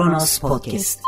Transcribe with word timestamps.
Kronos 0.00 0.38
Podcast. 0.38 1.00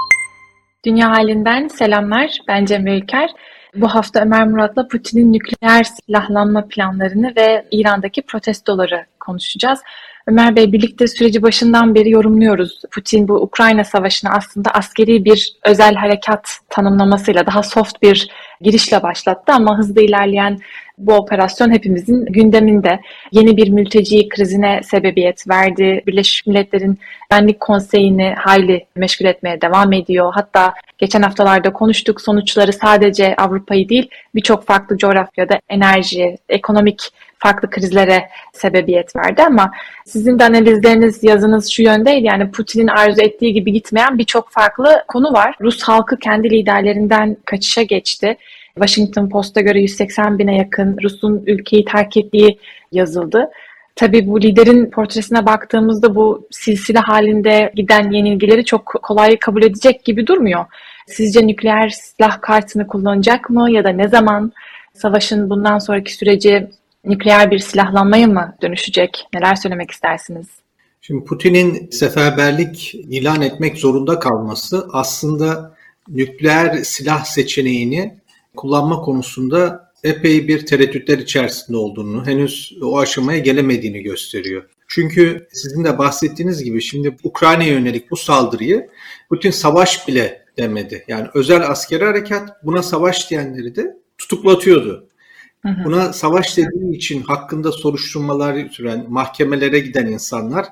Dünya 0.84 1.10
halinden 1.10 1.68
selamlar. 1.68 2.38
Ben 2.48 2.64
Cemre 2.64 2.98
Ülker. 2.98 3.30
Bu 3.74 3.88
hafta 3.88 4.20
Ömer 4.20 4.46
Murat'la 4.46 4.88
Putin'in 4.88 5.32
nükleer 5.32 5.84
silahlanma 5.84 6.66
planlarını 6.68 7.32
ve 7.36 7.66
İran'daki 7.70 8.22
protestoları 8.22 9.06
konuşacağız. 9.20 9.80
Ömer 10.26 10.56
Bey 10.56 10.72
birlikte 10.72 11.06
süreci 11.06 11.42
başından 11.42 11.94
beri 11.94 12.10
yorumluyoruz. 12.10 12.80
Putin 12.90 13.28
bu 13.28 13.34
Ukrayna 13.34 13.84
Savaşı'nı 13.84 14.30
aslında 14.30 14.70
askeri 14.70 15.24
bir 15.24 15.52
özel 15.66 15.94
harekat 15.94 16.48
tanımlamasıyla 16.68 17.46
daha 17.46 17.62
soft 17.62 18.02
bir 18.02 18.28
girişle 18.62 19.02
başlattı 19.02 19.52
ama 19.52 19.78
hızlı 19.78 20.02
ilerleyen 20.02 20.58
bu 20.98 21.14
operasyon 21.14 21.70
hepimizin 21.70 22.24
gündeminde. 22.24 23.00
Yeni 23.32 23.56
bir 23.56 23.68
mülteci 23.68 24.28
krizine 24.28 24.80
sebebiyet 24.82 25.48
verdi. 25.48 26.02
Birleşmiş 26.06 26.46
Milletler'in 26.46 26.98
Güvenlik 27.30 27.60
Konseyi'ni 27.60 28.34
hayli 28.38 28.86
meşgul 28.96 29.26
etmeye 29.26 29.60
devam 29.60 29.92
ediyor. 29.92 30.32
Hatta 30.34 30.74
geçen 30.98 31.22
haftalarda 31.22 31.72
konuştuk 31.72 32.20
sonuçları 32.20 32.72
sadece 32.72 33.36
Avrupa'yı 33.36 33.88
değil 33.88 34.08
birçok 34.34 34.66
farklı 34.66 34.98
coğrafyada 34.98 35.60
enerji, 35.68 36.36
ekonomik 36.48 37.10
farklı 37.38 37.70
krizlere 37.70 38.28
sebebiyet 38.52 39.16
verdi 39.16 39.42
ama 39.42 39.70
sizin 40.06 40.38
de 40.38 40.44
analizleriniz, 40.44 41.24
yazınız 41.24 41.70
şu 41.70 41.82
yöndeydi. 41.82 42.26
Yani 42.26 42.50
Putin'in 42.50 42.86
arzu 42.86 43.20
ettiği 43.20 43.52
gibi 43.52 43.72
gitmeyen 43.72 44.18
birçok 44.18 44.50
farklı 44.50 45.04
konu 45.08 45.32
var. 45.32 45.54
Rus 45.60 45.82
halkı 45.82 46.18
kendi 46.18 46.50
liderlerinden 46.50 47.36
kaçışa 47.44 47.82
geçti. 47.82 48.36
Washington 48.74 49.28
Post'a 49.28 49.60
göre 49.60 49.80
180 49.80 50.38
bine 50.38 50.56
yakın 50.56 50.96
Rus'un 51.02 51.42
ülkeyi 51.46 51.84
terk 51.84 52.16
ettiği 52.16 52.58
yazıldı. 52.92 53.50
Tabii 53.96 54.26
bu 54.26 54.42
liderin 54.42 54.90
portresine 54.90 55.46
baktığımızda 55.46 56.14
bu 56.14 56.48
silsile 56.50 56.98
halinde 56.98 57.72
giden 57.74 58.10
yenilgileri 58.10 58.64
çok 58.64 58.86
kolay 59.02 59.38
kabul 59.38 59.62
edecek 59.62 60.04
gibi 60.04 60.26
durmuyor. 60.26 60.64
Sizce 61.06 61.46
nükleer 61.46 61.88
silah 61.88 62.40
kartını 62.40 62.86
kullanacak 62.86 63.50
mı 63.50 63.70
ya 63.70 63.84
da 63.84 63.88
ne 63.88 64.08
zaman? 64.08 64.52
Savaşın 64.94 65.50
bundan 65.50 65.78
sonraki 65.78 66.14
süreci 66.14 66.70
nükleer 67.04 67.50
bir 67.50 67.58
silahlanmaya 67.58 68.26
mı 68.26 68.56
dönüşecek? 68.62 69.26
Neler 69.34 69.54
söylemek 69.54 69.90
istersiniz? 69.90 70.46
Şimdi 71.00 71.24
Putin'in 71.24 71.90
seferberlik 71.90 72.94
ilan 72.94 73.42
etmek 73.42 73.78
zorunda 73.78 74.18
kalması 74.18 74.86
aslında 74.92 75.74
nükleer 76.08 76.74
silah 76.76 77.24
seçeneğini 77.24 78.14
kullanma 78.56 79.00
konusunda 79.00 79.92
epey 80.04 80.48
bir 80.48 80.66
tereddütler 80.66 81.18
içerisinde 81.18 81.76
olduğunu, 81.76 82.26
henüz 82.26 82.78
o 82.82 82.98
aşamaya 82.98 83.38
gelemediğini 83.38 84.02
gösteriyor. 84.02 84.62
Çünkü 84.88 85.48
sizin 85.52 85.84
de 85.84 85.98
bahsettiğiniz 85.98 86.64
gibi 86.64 86.82
şimdi 86.82 87.16
Ukrayna'ya 87.24 87.72
yönelik 87.72 88.10
bu 88.10 88.16
saldırıyı 88.16 88.88
Putin 89.28 89.50
savaş 89.50 90.08
bile 90.08 90.44
demedi. 90.58 91.04
Yani 91.08 91.28
özel 91.34 91.70
askeri 91.70 92.04
harekat 92.04 92.64
buna 92.64 92.82
savaş 92.82 93.30
diyenleri 93.30 93.76
de 93.76 93.96
tutuklatıyordu. 94.18 95.08
Buna 95.84 96.12
savaş 96.12 96.56
dediği 96.56 96.96
için 96.96 97.22
hakkında 97.22 97.72
soruşturmalar 97.72 98.68
süren, 98.68 99.06
mahkemelere 99.08 99.78
giden 99.78 100.06
insanlar 100.06 100.66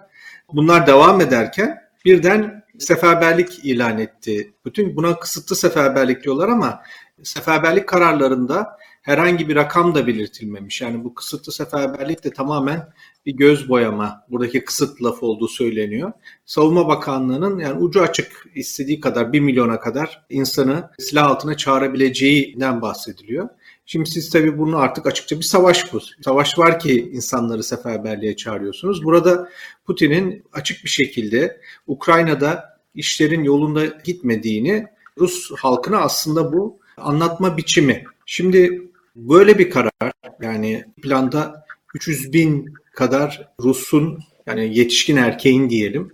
bunlar 0.53 0.87
devam 0.87 1.21
ederken 1.21 1.79
birden 2.05 2.65
seferberlik 2.79 3.65
ilan 3.65 3.99
etti. 3.99 4.53
Bütün 4.65 4.97
buna 4.97 5.19
kısıtlı 5.19 5.57
seferberlik 5.57 6.25
diyorlar 6.25 6.49
ama 6.49 6.83
seferberlik 7.25 7.89
kararlarında 7.89 8.81
herhangi 9.03 9.49
bir 9.49 9.57
rakam 9.57 9.95
da 9.95 10.07
belirtilmemiş. 10.07 10.81
Yani 10.81 11.05
bu 11.05 11.15
kısıtlı 11.15 11.53
seferberlik 11.53 12.25
de 12.25 12.31
tamamen 12.31 12.93
bir 13.27 13.33
göz 13.33 13.69
boyama. 13.69 14.25
Buradaki 14.31 14.65
kısıt 14.65 15.03
lafı 15.03 15.27
olduğu 15.27 15.49
söyleniyor. 15.49 16.13
Savunma 16.47 16.89
Bakanlığı'nın 16.89 17.59
yani 17.59 17.79
ucu 17.79 18.03
açık 18.03 18.47
istediği 18.55 19.01
kadar 19.01 19.33
bir 19.33 19.41
milyona 19.41 19.81
kadar 19.81 20.27
insanı 20.31 20.91
silah 20.99 21.27
altına 21.27 21.57
çağırabileceğinden 21.57 22.83
bahsediliyor. 22.83 23.49
Şimdi 23.87 24.11
siz 24.11 24.31
tabii 24.31 24.59
bunu 24.59 24.77
artık 24.77 25.07
açıkça 25.07 25.37
bir 25.37 25.45
savaş 25.45 25.93
bu. 25.93 26.01
Savaş 26.25 26.59
var 26.59 26.79
ki 26.79 27.11
insanları 27.13 27.63
seferberliğe 27.63 28.37
çağırıyorsunuz. 28.37 29.05
Burada 29.05 29.49
Putin'in 29.87 30.45
açık 30.53 30.85
bir 30.85 30.91
şekilde 30.91 31.61
Ukrayna'da 31.87 32.81
işlerin 32.95 33.45
yolunda 33.45 33.87
gitmediğini 33.87 34.87
Rus 35.19 35.51
halkına 35.53 35.99
aslında 35.99 36.53
bu 36.53 36.80
anlatma 37.01 37.57
biçimi. 37.57 38.05
Şimdi 38.27 38.83
böyle 39.17 39.59
bir 39.59 39.71
karar 39.71 40.13
yani 40.43 40.85
planda 41.03 41.65
300 41.95 42.33
bin 42.33 42.75
kadar 42.95 43.49
Rus'un 43.61 44.19
yani 44.47 44.79
yetişkin 44.79 45.17
erkeğin 45.17 45.71
diyelim 45.71 46.13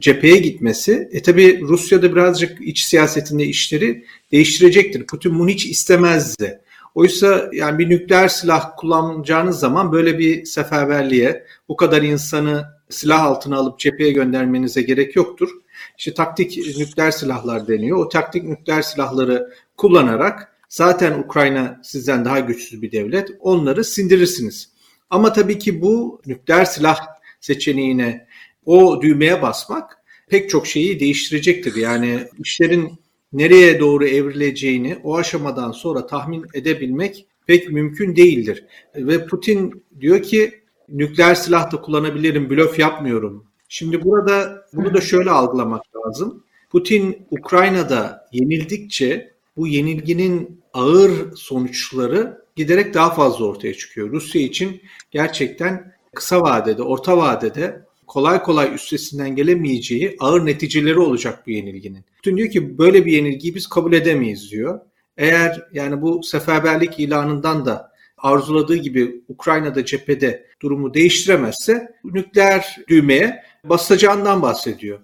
cepheye 0.00 0.36
gitmesi 0.36 1.08
e 1.12 1.22
tabi 1.22 1.60
Rusya'da 1.60 2.12
birazcık 2.12 2.60
iç 2.60 2.82
siyasetinde 2.82 3.44
işleri 3.44 4.04
değiştirecektir. 4.32 5.06
Putin 5.06 5.38
bunu 5.38 5.48
hiç 5.48 5.66
istemezdi. 5.66 6.60
Oysa 6.94 7.50
yani 7.52 7.78
bir 7.78 7.90
nükleer 7.90 8.28
silah 8.28 8.70
kullanacağınız 8.76 9.58
zaman 9.58 9.92
böyle 9.92 10.18
bir 10.18 10.44
seferberliğe 10.44 11.46
bu 11.68 11.76
kadar 11.76 12.02
insanı 12.02 12.64
silah 12.88 13.22
altına 13.22 13.56
alıp 13.56 13.78
cepheye 13.78 14.12
göndermenize 14.12 14.82
gerek 14.82 15.16
yoktur. 15.16 15.50
İşte 15.98 16.14
taktik 16.14 16.78
nükleer 16.78 17.10
silahlar 17.10 17.68
deniyor. 17.68 17.98
O 17.98 18.08
taktik 18.08 18.44
nükleer 18.44 18.82
silahları 18.82 19.52
kullanarak 19.76 20.52
zaten 20.68 21.18
Ukrayna 21.18 21.80
sizden 21.84 22.24
daha 22.24 22.40
güçsüz 22.40 22.82
bir 22.82 22.92
devlet. 22.92 23.30
Onları 23.40 23.84
sindirirsiniz. 23.84 24.70
Ama 25.10 25.32
tabii 25.32 25.58
ki 25.58 25.82
bu 25.82 26.22
nükleer 26.26 26.64
silah 26.64 26.98
seçeneğine 27.40 28.26
o 28.66 29.02
düğmeye 29.02 29.42
basmak 29.42 29.98
pek 30.28 30.50
çok 30.50 30.66
şeyi 30.66 31.00
değiştirecektir. 31.00 31.74
Yani 31.76 32.28
işlerin 32.38 32.92
nereye 33.32 33.80
doğru 33.80 34.06
evrileceğini 34.06 34.96
o 35.04 35.16
aşamadan 35.16 35.72
sonra 35.72 36.06
tahmin 36.06 36.46
edebilmek 36.54 37.26
pek 37.46 37.70
mümkün 37.70 38.16
değildir. 38.16 38.64
Ve 38.96 39.26
Putin 39.26 39.84
diyor 40.00 40.22
ki 40.22 40.60
nükleer 40.88 41.34
silah 41.34 41.72
da 41.72 41.80
kullanabilirim, 41.80 42.50
blöf 42.50 42.78
yapmıyorum. 42.78 43.46
Şimdi 43.68 44.04
burada 44.04 44.66
bunu 44.72 44.94
da 44.94 45.00
şöyle 45.00 45.30
algılamak 45.30 45.82
lazım. 45.96 46.44
Putin 46.70 47.26
Ukrayna'da 47.30 48.28
yenildikçe 48.32 49.34
bu 49.56 49.66
yenilginin 49.66 50.60
ağır 50.72 51.36
sonuçları 51.36 52.44
giderek 52.56 52.94
daha 52.94 53.14
fazla 53.14 53.44
ortaya 53.44 53.74
çıkıyor. 53.74 54.10
Rusya 54.10 54.42
için 54.42 54.82
gerçekten 55.10 55.94
kısa 56.14 56.40
vadede, 56.40 56.82
orta 56.82 57.16
vadede 57.16 57.84
kolay 58.06 58.42
kolay 58.42 58.74
üstesinden 58.74 59.36
gelemeyeceği 59.36 60.16
ağır 60.20 60.46
neticeleri 60.46 60.98
olacak 60.98 61.46
bu 61.46 61.50
yenilginin. 61.50 62.04
Putin 62.16 62.36
diyor 62.36 62.50
ki 62.50 62.78
böyle 62.78 63.06
bir 63.06 63.12
yenilgiyi 63.12 63.54
biz 63.54 63.66
kabul 63.66 63.92
edemeyiz 63.92 64.50
diyor. 64.50 64.80
Eğer 65.16 65.62
yani 65.72 66.02
bu 66.02 66.22
seferberlik 66.22 67.00
ilanından 67.00 67.66
da 67.66 67.93
arzuladığı 68.24 68.76
gibi 68.76 69.22
Ukrayna'da 69.28 69.84
cephede 69.84 70.46
durumu 70.62 70.94
değiştiremezse 70.94 71.88
nükleer 72.04 72.76
düğmeye 72.88 73.42
basacağından 73.64 74.42
bahsediyor. 74.42 74.98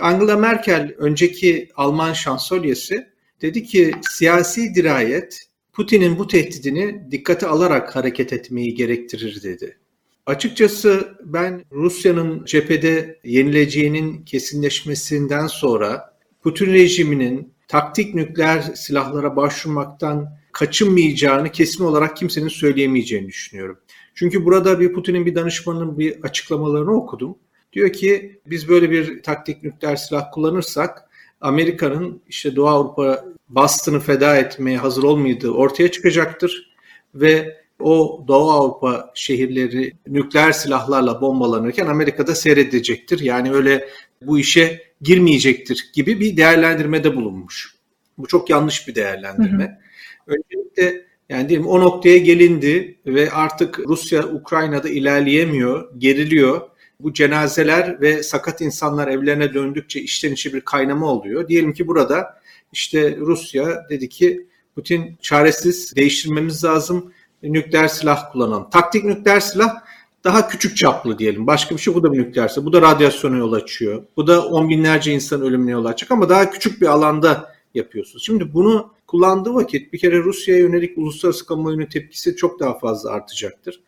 Angela 0.00 0.36
Merkel 0.36 0.94
önceki 0.98 1.68
Alman 1.76 2.12
şansölyesi 2.12 3.06
dedi 3.42 3.64
ki 3.64 3.94
siyasi 4.10 4.74
dirayet 4.74 5.46
Putin'in 5.72 6.18
bu 6.18 6.26
tehdidini 6.26 7.10
dikkate 7.10 7.46
alarak 7.46 7.96
hareket 7.96 8.32
etmeyi 8.32 8.74
gerektirir 8.74 9.42
dedi. 9.42 9.78
Açıkçası 10.26 11.18
ben 11.24 11.64
Rusya'nın 11.72 12.44
cephede 12.44 13.20
yenileceğinin 13.24 14.24
kesinleşmesinden 14.24 15.46
sonra 15.46 16.16
Putin 16.42 16.72
rejiminin 16.72 17.52
taktik 17.68 18.14
nükleer 18.14 18.60
silahlara 18.60 19.36
başvurmaktan 19.36 20.36
kaçınmayacağını 20.56 21.52
kesin 21.52 21.84
olarak 21.84 22.16
kimsenin 22.16 22.48
söyleyemeyeceğini 22.48 23.28
düşünüyorum. 23.28 23.78
Çünkü 24.14 24.44
burada 24.44 24.80
bir 24.80 24.92
Putin'in 24.92 25.26
bir 25.26 25.34
danışmanının 25.34 25.98
bir 25.98 26.22
açıklamalarını 26.22 26.92
okudum. 26.92 27.38
Diyor 27.72 27.92
ki 27.92 28.40
biz 28.46 28.68
böyle 28.68 28.90
bir 28.90 29.22
taktik 29.22 29.62
nükleer 29.62 29.96
silah 29.96 30.32
kullanırsak 30.32 31.10
Amerika'nın 31.40 32.22
işte 32.28 32.56
Doğu 32.56 32.68
Avrupa 32.68 33.24
bastını 33.48 34.00
feda 34.00 34.36
etmeye 34.36 34.78
hazır 34.78 35.02
olmadığı 35.02 35.50
ortaya 35.50 35.90
çıkacaktır 35.90 36.74
ve 37.14 37.56
o 37.80 38.24
Doğu 38.28 38.50
Avrupa 38.50 39.12
şehirleri 39.14 39.92
nükleer 40.08 40.52
silahlarla 40.52 41.20
bombalanırken 41.20 41.86
Amerika'da 41.86 42.34
seyredecektir. 42.34 43.20
Yani 43.20 43.52
öyle 43.52 43.88
bu 44.22 44.38
işe 44.38 44.82
girmeyecektir 45.00 45.90
gibi 45.94 46.20
bir 46.20 46.36
değerlendirmede 46.36 47.16
bulunmuş. 47.16 47.74
Bu 48.18 48.26
çok 48.26 48.50
yanlış 48.50 48.88
bir 48.88 48.94
değerlendirme. 48.94 49.64
Hı 49.64 49.68
hı. 49.68 49.85
Öncelikle 50.26 51.06
yani 51.28 51.48
diyelim 51.48 51.66
o 51.66 51.80
noktaya 51.80 52.18
gelindi 52.18 52.98
ve 53.06 53.30
artık 53.30 53.78
Rusya 53.78 54.26
Ukrayna'da 54.26 54.88
ilerleyemiyor, 54.88 55.88
geriliyor. 55.98 56.60
Bu 57.00 57.12
cenazeler 57.12 58.00
ve 58.00 58.22
sakat 58.22 58.60
insanlar 58.60 59.08
evlerine 59.08 59.54
döndükçe 59.54 60.00
işten 60.00 60.32
içe 60.32 60.52
bir 60.52 60.60
kaynama 60.60 61.06
oluyor. 61.06 61.48
Diyelim 61.48 61.72
ki 61.72 61.86
burada 61.86 62.40
işte 62.72 63.16
Rusya 63.16 63.86
dedi 63.90 64.08
ki 64.08 64.46
Putin 64.74 65.16
çaresiz 65.20 65.96
değiştirmemiz 65.96 66.64
lazım 66.64 67.12
nükleer 67.42 67.88
silah 67.88 68.32
kullanalım. 68.32 68.70
Taktik 68.70 69.04
nükleer 69.04 69.40
silah 69.40 69.74
daha 70.24 70.48
küçük 70.48 70.76
çaplı 70.76 71.18
diyelim. 71.18 71.46
Başka 71.46 71.74
bir 71.74 71.80
şey 71.80 71.94
bu 71.94 72.02
da 72.02 72.12
bir 72.12 72.18
nükleerse. 72.18 72.64
Bu 72.64 72.72
da 72.72 72.82
radyasyona 72.82 73.36
yol 73.36 73.52
açıyor. 73.52 74.02
Bu 74.16 74.26
da 74.26 74.46
on 74.46 74.68
binlerce 74.68 75.12
insan 75.12 75.42
ölümüne 75.42 75.70
yol 75.70 75.84
açacak 75.84 76.10
ama 76.10 76.28
daha 76.28 76.50
küçük 76.50 76.80
bir 76.80 76.86
alanda 76.86 77.55
yapıyorsunuz. 77.76 78.24
Şimdi 78.24 78.54
bunu 78.54 78.94
kullandığı 79.06 79.54
vakit 79.54 79.92
bir 79.92 79.98
kere 79.98 80.18
Rusya'ya 80.18 80.60
yönelik 80.60 80.98
uluslararası 80.98 81.46
kamuoyunun 81.46 81.86
tepkisi 81.86 82.36
çok 82.36 82.60
daha 82.60 82.78
fazla 82.78 83.10
artacaktır. 83.10 83.80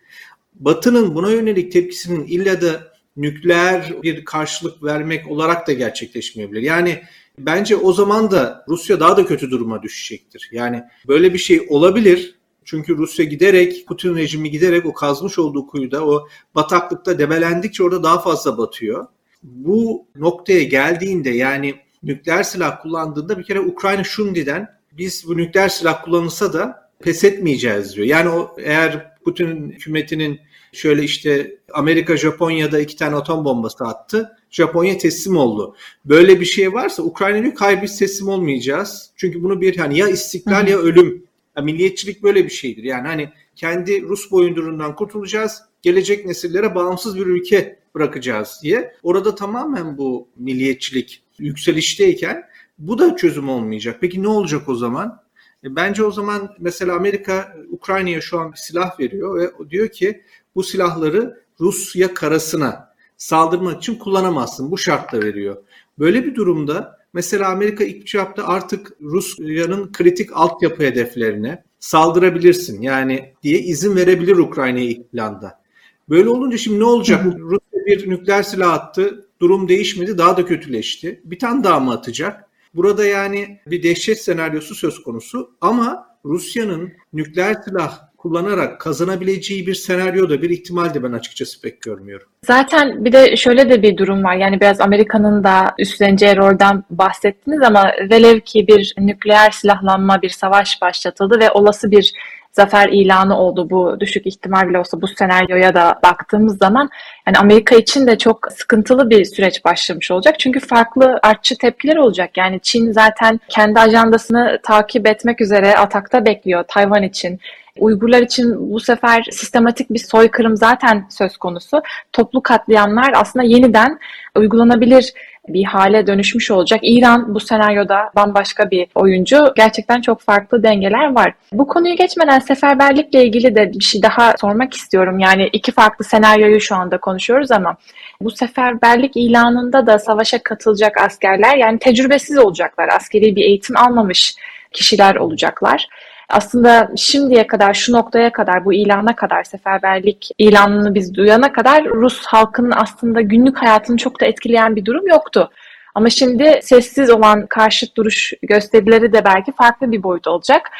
Batı'nın 0.55 1.15
buna 1.15 1.31
yönelik 1.31 1.73
tepkisinin 1.73 2.27
illa 2.27 2.61
da 2.61 2.93
nükleer 3.17 3.95
bir 4.03 4.25
karşılık 4.25 4.83
vermek 4.83 5.31
olarak 5.31 5.69
da 5.69 5.73
gerçekleşmeyebilir. 5.73 6.63
Yani 6.63 7.03
bence 7.39 7.77
o 7.77 7.93
zaman 7.93 8.31
da 8.31 8.65
Rusya 8.69 9.01
daha 9.01 9.17
da 9.17 9.27
kötü 9.27 9.51
duruma 9.51 9.83
düşecektir. 9.83 10.49
Yani 10.53 10.83
böyle 11.09 11.35
bir 11.35 11.39
şey 11.39 11.67
olabilir. 11.69 12.35
Çünkü 12.65 12.97
Rusya 12.97 13.25
giderek, 13.25 13.87
Putin 13.87 14.17
rejimi 14.17 14.51
giderek 14.51 14.87
o 14.87 14.93
kazmış 14.93 15.39
olduğu 15.39 15.67
kuyuda, 15.67 16.07
o 16.07 16.29
bataklıkta 16.55 17.19
debelendikçe 17.19 17.83
orada 17.83 18.03
daha 18.03 18.21
fazla 18.21 18.59
batıyor. 18.59 19.07
Bu 19.43 20.07
noktaya 20.17 20.63
geldiğinde 20.63 21.31
yani 21.31 21.75
nükleer 22.03 22.43
silah 22.43 22.83
kullandığında 22.83 23.39
bir 23.39 23.45
kere 23.45 23.61
Ukrayna 23.61 24.05
şimdiden 24.05 24.79
biz 24.93 25.25
bu 25.29 25.37
nükleer 25.37 25.69
silah 25.69 26.05
kullanılsa 26.05 26.53
da 26.53 26.91
pes 27.01 27.25
etmeyeceğiz 27.25 27.97
diyor. 27.97 28.07
Yani 28.07 28.29
o 28.29 28.57
eğer 28.59 29.19
Putin 29.25 29.71
hükümetinin 29.71 30.41
şöyle 30.73 31.03
işte 31.03 31.57
Amerika 31.73 32.17
Japonya'da 32.17 32.81
iki 32.81 32.97
tane 32.97 33.17
atom 33.17 33.45
bombası 33.45 33.85
attı. 33.85 34.37
Japonya 34.51 34.99
teslim 34.99 35.37
oldu. 35.37 35.77
Böyle 36.05 36.41
bir 36.41 36.45
şey 36.45 36.73
varsa 36.73 37.03
Ukrayna 37.03 37.43
diyor 37.43 37.53
hayır 37.59 37.83
biz 37.83 37.99
teslim 37.99 38.29
olmayacağız. 38.29 39.11
Çünkü 39.17 39.43
bunu 39.43 39.61
bir 39.61 39.77
hani 39.77 39.99
ya 39.99 40.09
istiklal 40.09 40.69
ya 40.69 40.79
ölüm. 40.79 41.25
Ya 41.57 41.63
milliyetçilik 41.63 42.23
böyle 42.23 42.45
bir 42.45 42.51
şeydir. 42.51 42.83
Yani 42.83 43.09
hani 43.09 43.31
kendi 43.57 44.03
Rus 44.03 44.31
boyundurundan 44.31 44.97
kurtulacağız. 44.97 45.63
Gelecek 45.83 46.27
nesillere 46.27 46.75
bağımsız 46.75 47.17
bir 47.17 47.27
ülke 47.27 47.79
bırakacağız 47.95 48.61
diye. 48.63 48.95
Orada 49.03 49.35
tamamen 49.35 49.99
bu 49.99 50.29
milliyetçilik 50.37 51.23
yükselişteyken 51.39 52.45
bu 52.79 52.99
da 52.99 53.17
çözüm 53.17 53.49
olmayacak. 53.49 53.97
Peki 54.01 54.23
ne 54.23 54.29
olacak 54.29 54.69
o 54.69 54.75
zaman? 54.75 55.23
E, 55.65 55.77
bence 55.77 56.05
o 56.05 56.11
zaman 56.11 56.55
mesela 56.59 56.97
Amerika 56.97 57.57
Ukrayna'ya 57.71 58.21
şu 58.21 58.41
an 58.41 58.53
bir 58.53 58.57
silah 58.57 59.01
veriyor 59.01 59.39
ve 59.41 59.71
diyor 59.71 59.89
ki 59.89 60.23
bu 60.55 60.63
silahları 60.63 61.43
Rusya 61.61 62.15
karasına 62.15 62.95
saldırmak 63.17 63.79
için 63.79 63.95
kullanamazsın. 63.95 64.71
Bu 64.71 64.79
şartla 64.79 65.23
veriyor. 65.23 65.57
Böyle 65.99 66.27
bir 66.27 66.35
durumda 66.35 66.99
mesela 67.13 67.49
Amerika 67.49 67.85
ilk 67.85 68.07
cevapta 68.07 68.47
artık 68.47 68.93
Rusya'nın 69.01 69.93
kritik 69.93 70.31
altyapı 70.33 70.83
hedeflerine 70.83 71.65
saldırabilirsin 71.79 72.83
yani 72.83 73.35
diye 73.43 73.59
izin 73.59 73.97
verebilir 73.97 74.37
Ukrayna'ya 74.37 74.85
ilk 74.85 75.13
planda. 75.13 75.61
Böyle 76.09 76.29
olunca 76.29 76.57
şimdi 76.57 76.81
ne 76.81 76.85
olacak? 76.85 77.25
Rusya 77.39 77.87
bir 77.87 78.11
nükleer 78.11 78.43
silah 78.43 78.73
attı. 78.73 79.28
Durum 79.41 79.69
değişmedi. 79.69 80.19
Daha 80.19 80.37
da 80.37 80.45
kötüleşti. 80.45 81.21
Bir 81.25 81.39
tane 81.39 81.65
daha 81.65 81.81
mı 81.81 81.93
atacak? 81.93 82.45
Burada 82.75 83.05
yani 83.05 83.61
bir 83.67 83.83
dehşet 83.83 84.21
senaryosu 84.21 84.75
söz 84.75 85.03
konusu 85.03 85.51
ama 85.61 86.07
Rusya'nın 86.25 86.93
nükleer 87.13 87.55
silah 87.65 88.09
kullanarak 88.19 88.81
kazanabileceği 88.81 89.67
bir 89.67 89.75
senaryo 89.75 90.31
da 90.31 90.43
bir 90.43 90.51
ihtimal 90.51 90.95
de 90.95 91.03
ben 91.03 91.13
açıkçası 91.13 91.61
pek 91.61 91.83
görmüyorum. 91.83 92.27
Zaten 92.47 93.05
bir 93.05 93.13
de 93.13 93.37
şöyle 93.37 93.71
de 93.71 93.83
bir 93.83 93.97
durum 93.97 94.25
var. 94.25 94.37
Yani 94.37 94.61
biraz 94.61 94.81
Amerika'nın 94.81 95.45
da 95.45 95.75
üstleneceği 95.79 96.37
rolden 96.37 96.85
bahsettiniz 96.91 97.63
ama 97.63 97.93
velev 98.11 98.41
ki 98.41 98.67
bir 98.69 98.95
nükleer 98.99 99.51
silahlanma, 99.51 100.23
bir 100.23 100.29
savaş 100.29 100.83
başlatıldı 100.83 101.39
ve 101.41 101.51
olası 101.51 101.91
bir 101.91 102.13
zafer 102.53 102.89
ilanı 102.89 103.39
oldu 103.39 103.71
bu 103.71 104.01
düşük 104.01 104.27
ihtimal 104.27 104.69
bile 104.69 104.79
olsa 104.79 105.03
bu 105.03 105.07
senaryoya 105.07 105.75
da 105.75 105.99
baktığımız 106.05 106.59
zaman 106.59 106.91
yani 107.27 107.39
Amerika 107.39 107.77
için 107.77 108.07
de 108.07 108.19
çok 108.19 108.49
sıkıntılı 108.53 109.11
bir 109.11 109.25
süreç 109.25 109.65
başlamış 109.65 110.11
olacak. 110.11 110.39
Çünkü 110.39 110.61
farklı 110.61 111.19
artçı 111.23 111.59
tepkiler 111.59 111.97
olacak. 111.97 112.37
Yani 112.37 112.61
Çin 112.63 112.93
zaten 112.93 113.41
kendi 113.49 113.81
ajandasını 113.81 114.61
takip 114.63 115.07
etmek 115.07 115.41
üzere 115.41 115.77
atakta 115.77 116.27
bekliyor 116.27 116.65
Tayvan 116.69 117.03
için. 117.03 117.41
Uygurlar 117.79 118.23
için 118.23 118.73
bu 118.73 118.81
sefer 118.81 119.23
sistematik 119.31 119.91
bir 119.91 119.99
soykırım 119.99 120.57
zaten 120.57 121.07
söz 121.11 121.37
konusu. 121.37 121.83
Toplu 122.13 122.43
katliamlar 122.43 123.13
aslında 123.15 123.45
yeniden 123.45 123.99
uygulanabilir 124.37 125.13
bir 125.53 125.65
hale 125.65 126.07
dönüşmüş 126.07 126.51
olacak. 126.51 126.81
İran 126.83 127.35
bu 127.35 127.41
senaryoda 127.41 128.11
bambaşka 128.17 128.71
bir 128.71 128.87
oyuncu. 128.95 129.53
Gerçekten 129.57 130.01
çok 130.01 130.21
farklı 130.21 130.63
dengeler 130.63 131.15
var. 131.15 131.33
Bu 131.53 131.67
konuyu 131.67 131.97
geçmeden 131.97 132.39
seferberlikle 132.39 133.25
ilgili 133.25 133.55
de 133.55 133.73
bir 133.73 133.85
şey 133.85 134.03
daha 134.03 134.35
sormak 134.41 134.75
istiyorum. 134.75 135.19
Yani 135.19 135.49
iki 135.53 135.73
farklı 135.73 136.05
senaryoyu 136.05 136.61
şu 136.61 136.75
anda 136.75 136.99
konuşuyoruz 136.99 137.51
ama 137.51 137.77
bu 138.21 138.31
seferberlik 138.31 139.17
ilanında 139.17 139.87
da 139.87 139.99
savaşa 139.99 140.43
katılacak 140.43 141.01
askerler 141.01 141.57
yani 141.57 141.79
tecrübesiz 141.79 142.39
olacaklar. 142.39 142.89
Askeri 142.89 143.37
bir 143.37 143.43
eğitim 143.43 143.77
almamış 143.77 144.35
kişiler 144.73 145.15
olacaklar 145.15 145.89
aslında 146.29 146.91
şimdiye 146.97 147.47
kadar 147.47 147.75
şu 147.75 147.93
noktaya 147.93 148.33
kadar 148.33 148.65
bu 148.65 148.73
ilana 148.73 149.17
kadar 149.17 149.45
seferberlik 149.45 150.29
ilanını 150.39 150.95
biz 150.95 151.15
duyana 151.15 151.53
kadar 151.53 151.85
Rus 151.85 152.27
halkının 152.27 152.73
aslında 152.77 153.21
günlük 153.21 153.59
hayatını 153.59 153.97
çok 153.97 154.21
da 154.21 154.27
etkileyen 154.27 154.77
bir 154.77 154.85
durum 154.85 155.07
yoktu. 155.07 155.51
Ama 155.95 156.11
şimdi 156.11 156.61
sessiz 156.63 157.11
olan 157.11 157.47
karşıt 157.47 157.97
duruş 157.97 158.33
gösterileri 158.43 159.13
de 159.13 159.25
belki 159.25 159.53
farklı 159.53 159.93
bir 159.93 160.03
boyut 160.03 160.27
olacak. 160.27 160.71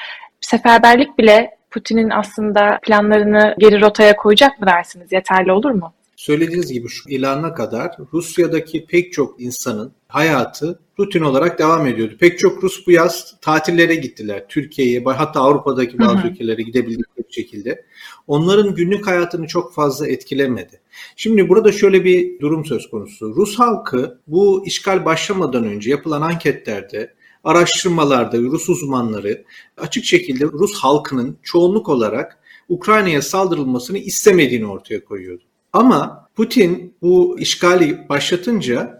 Seferberlik 0.41 1.19
bile 1.19 1.51
Putin'in 1.71 2.11
aslında 2.11 2.79
planlarını 2.83 3.55
geri 3.59 3.81
rotaya 3.81 4.17
koyacak 4.17 4.61
mı 4.61 4.67
dersiniz? 4.67 5.13
Yeterli 5.13 5.53
olur 5.53 5.71
mu? 5.71 5.93
Söylediğiniz 6.17 6.73
gibi 6.73 6.89
şu 6.89 7.09
ilana 7.09 7.55
kadar 7.55 7.91
Rusya'daki 8.13 8.87
pek 8.87 9.13
çok 9.13 9.41
insanın 9.41 9.93
hayatı 10.09 10.81
rutin 10.99 11.21
olarak 11.21 11.59
devam 11.59 11.87
ediyordu. 11.87 12.15
Pek 12.21 12.39
çok 12.39 12.65
Rus 12.65 12.87
bu 12.87 12.91
yaz 12.91 13.35
tatillere 13.41 13.95
gittiler. 13.95 14.45
Türkiye'ye 14.49 15.05
hatta 15.05 15.41
Avrupa'daki 15.41 15.99
bazı 15.99 16.19
hı 16.19 16.23
hı. 16.23 16.29
ülkelere 16.29 16.63
gidebildikleri 16.63 17.27
şekilde. 17.31 17.85
Onların 18.27 18.75
günlük 18.75 19.07
hayatını 19.07 19.47
çok 19.47 19.75
fazla 19.75 20.09
etkilemedi. 20.09 20.81
Şimdi 21.17 21.49
burada 21.49 21.73
şöyle 21.73 22.05
bir 22.05 22.41
durum 22.41 22.65
söz 22.65 22.91
konusu. 22.91 23.37
Rus 23.37 23.59
halkı 23.59 24.21
bu 24.27 24.67
işgal 24.67 25.05
başlamadan 25.05 25.65
önce 25.65 25.91
yapılan 25.91 26.23
anketlerde 26.23 27.15
araştırmalarda 27.45 28.39
Rus 28.39 28.69
uzmanları 28.69 29.45
açık 29.77 30.05
şekilde 30.05 30.45
Rus 30.45 30.75
halkının 30.79 31.39
çoğunluk 31.43 31.89
olarak 31.89 32.39
Ukrayna'ya 32.69 33.23
saldırılmasını 33.23 33.99
istemediğini 33.99 34.67
ortaya 34.67 35.05
koyuyordu. 35.05 35.43
Ama 35.73 36.29
Putin 36.37 36.95
bu 37.03 37.37
işgali 37.39 38.09
başlatınca 38.09 38.98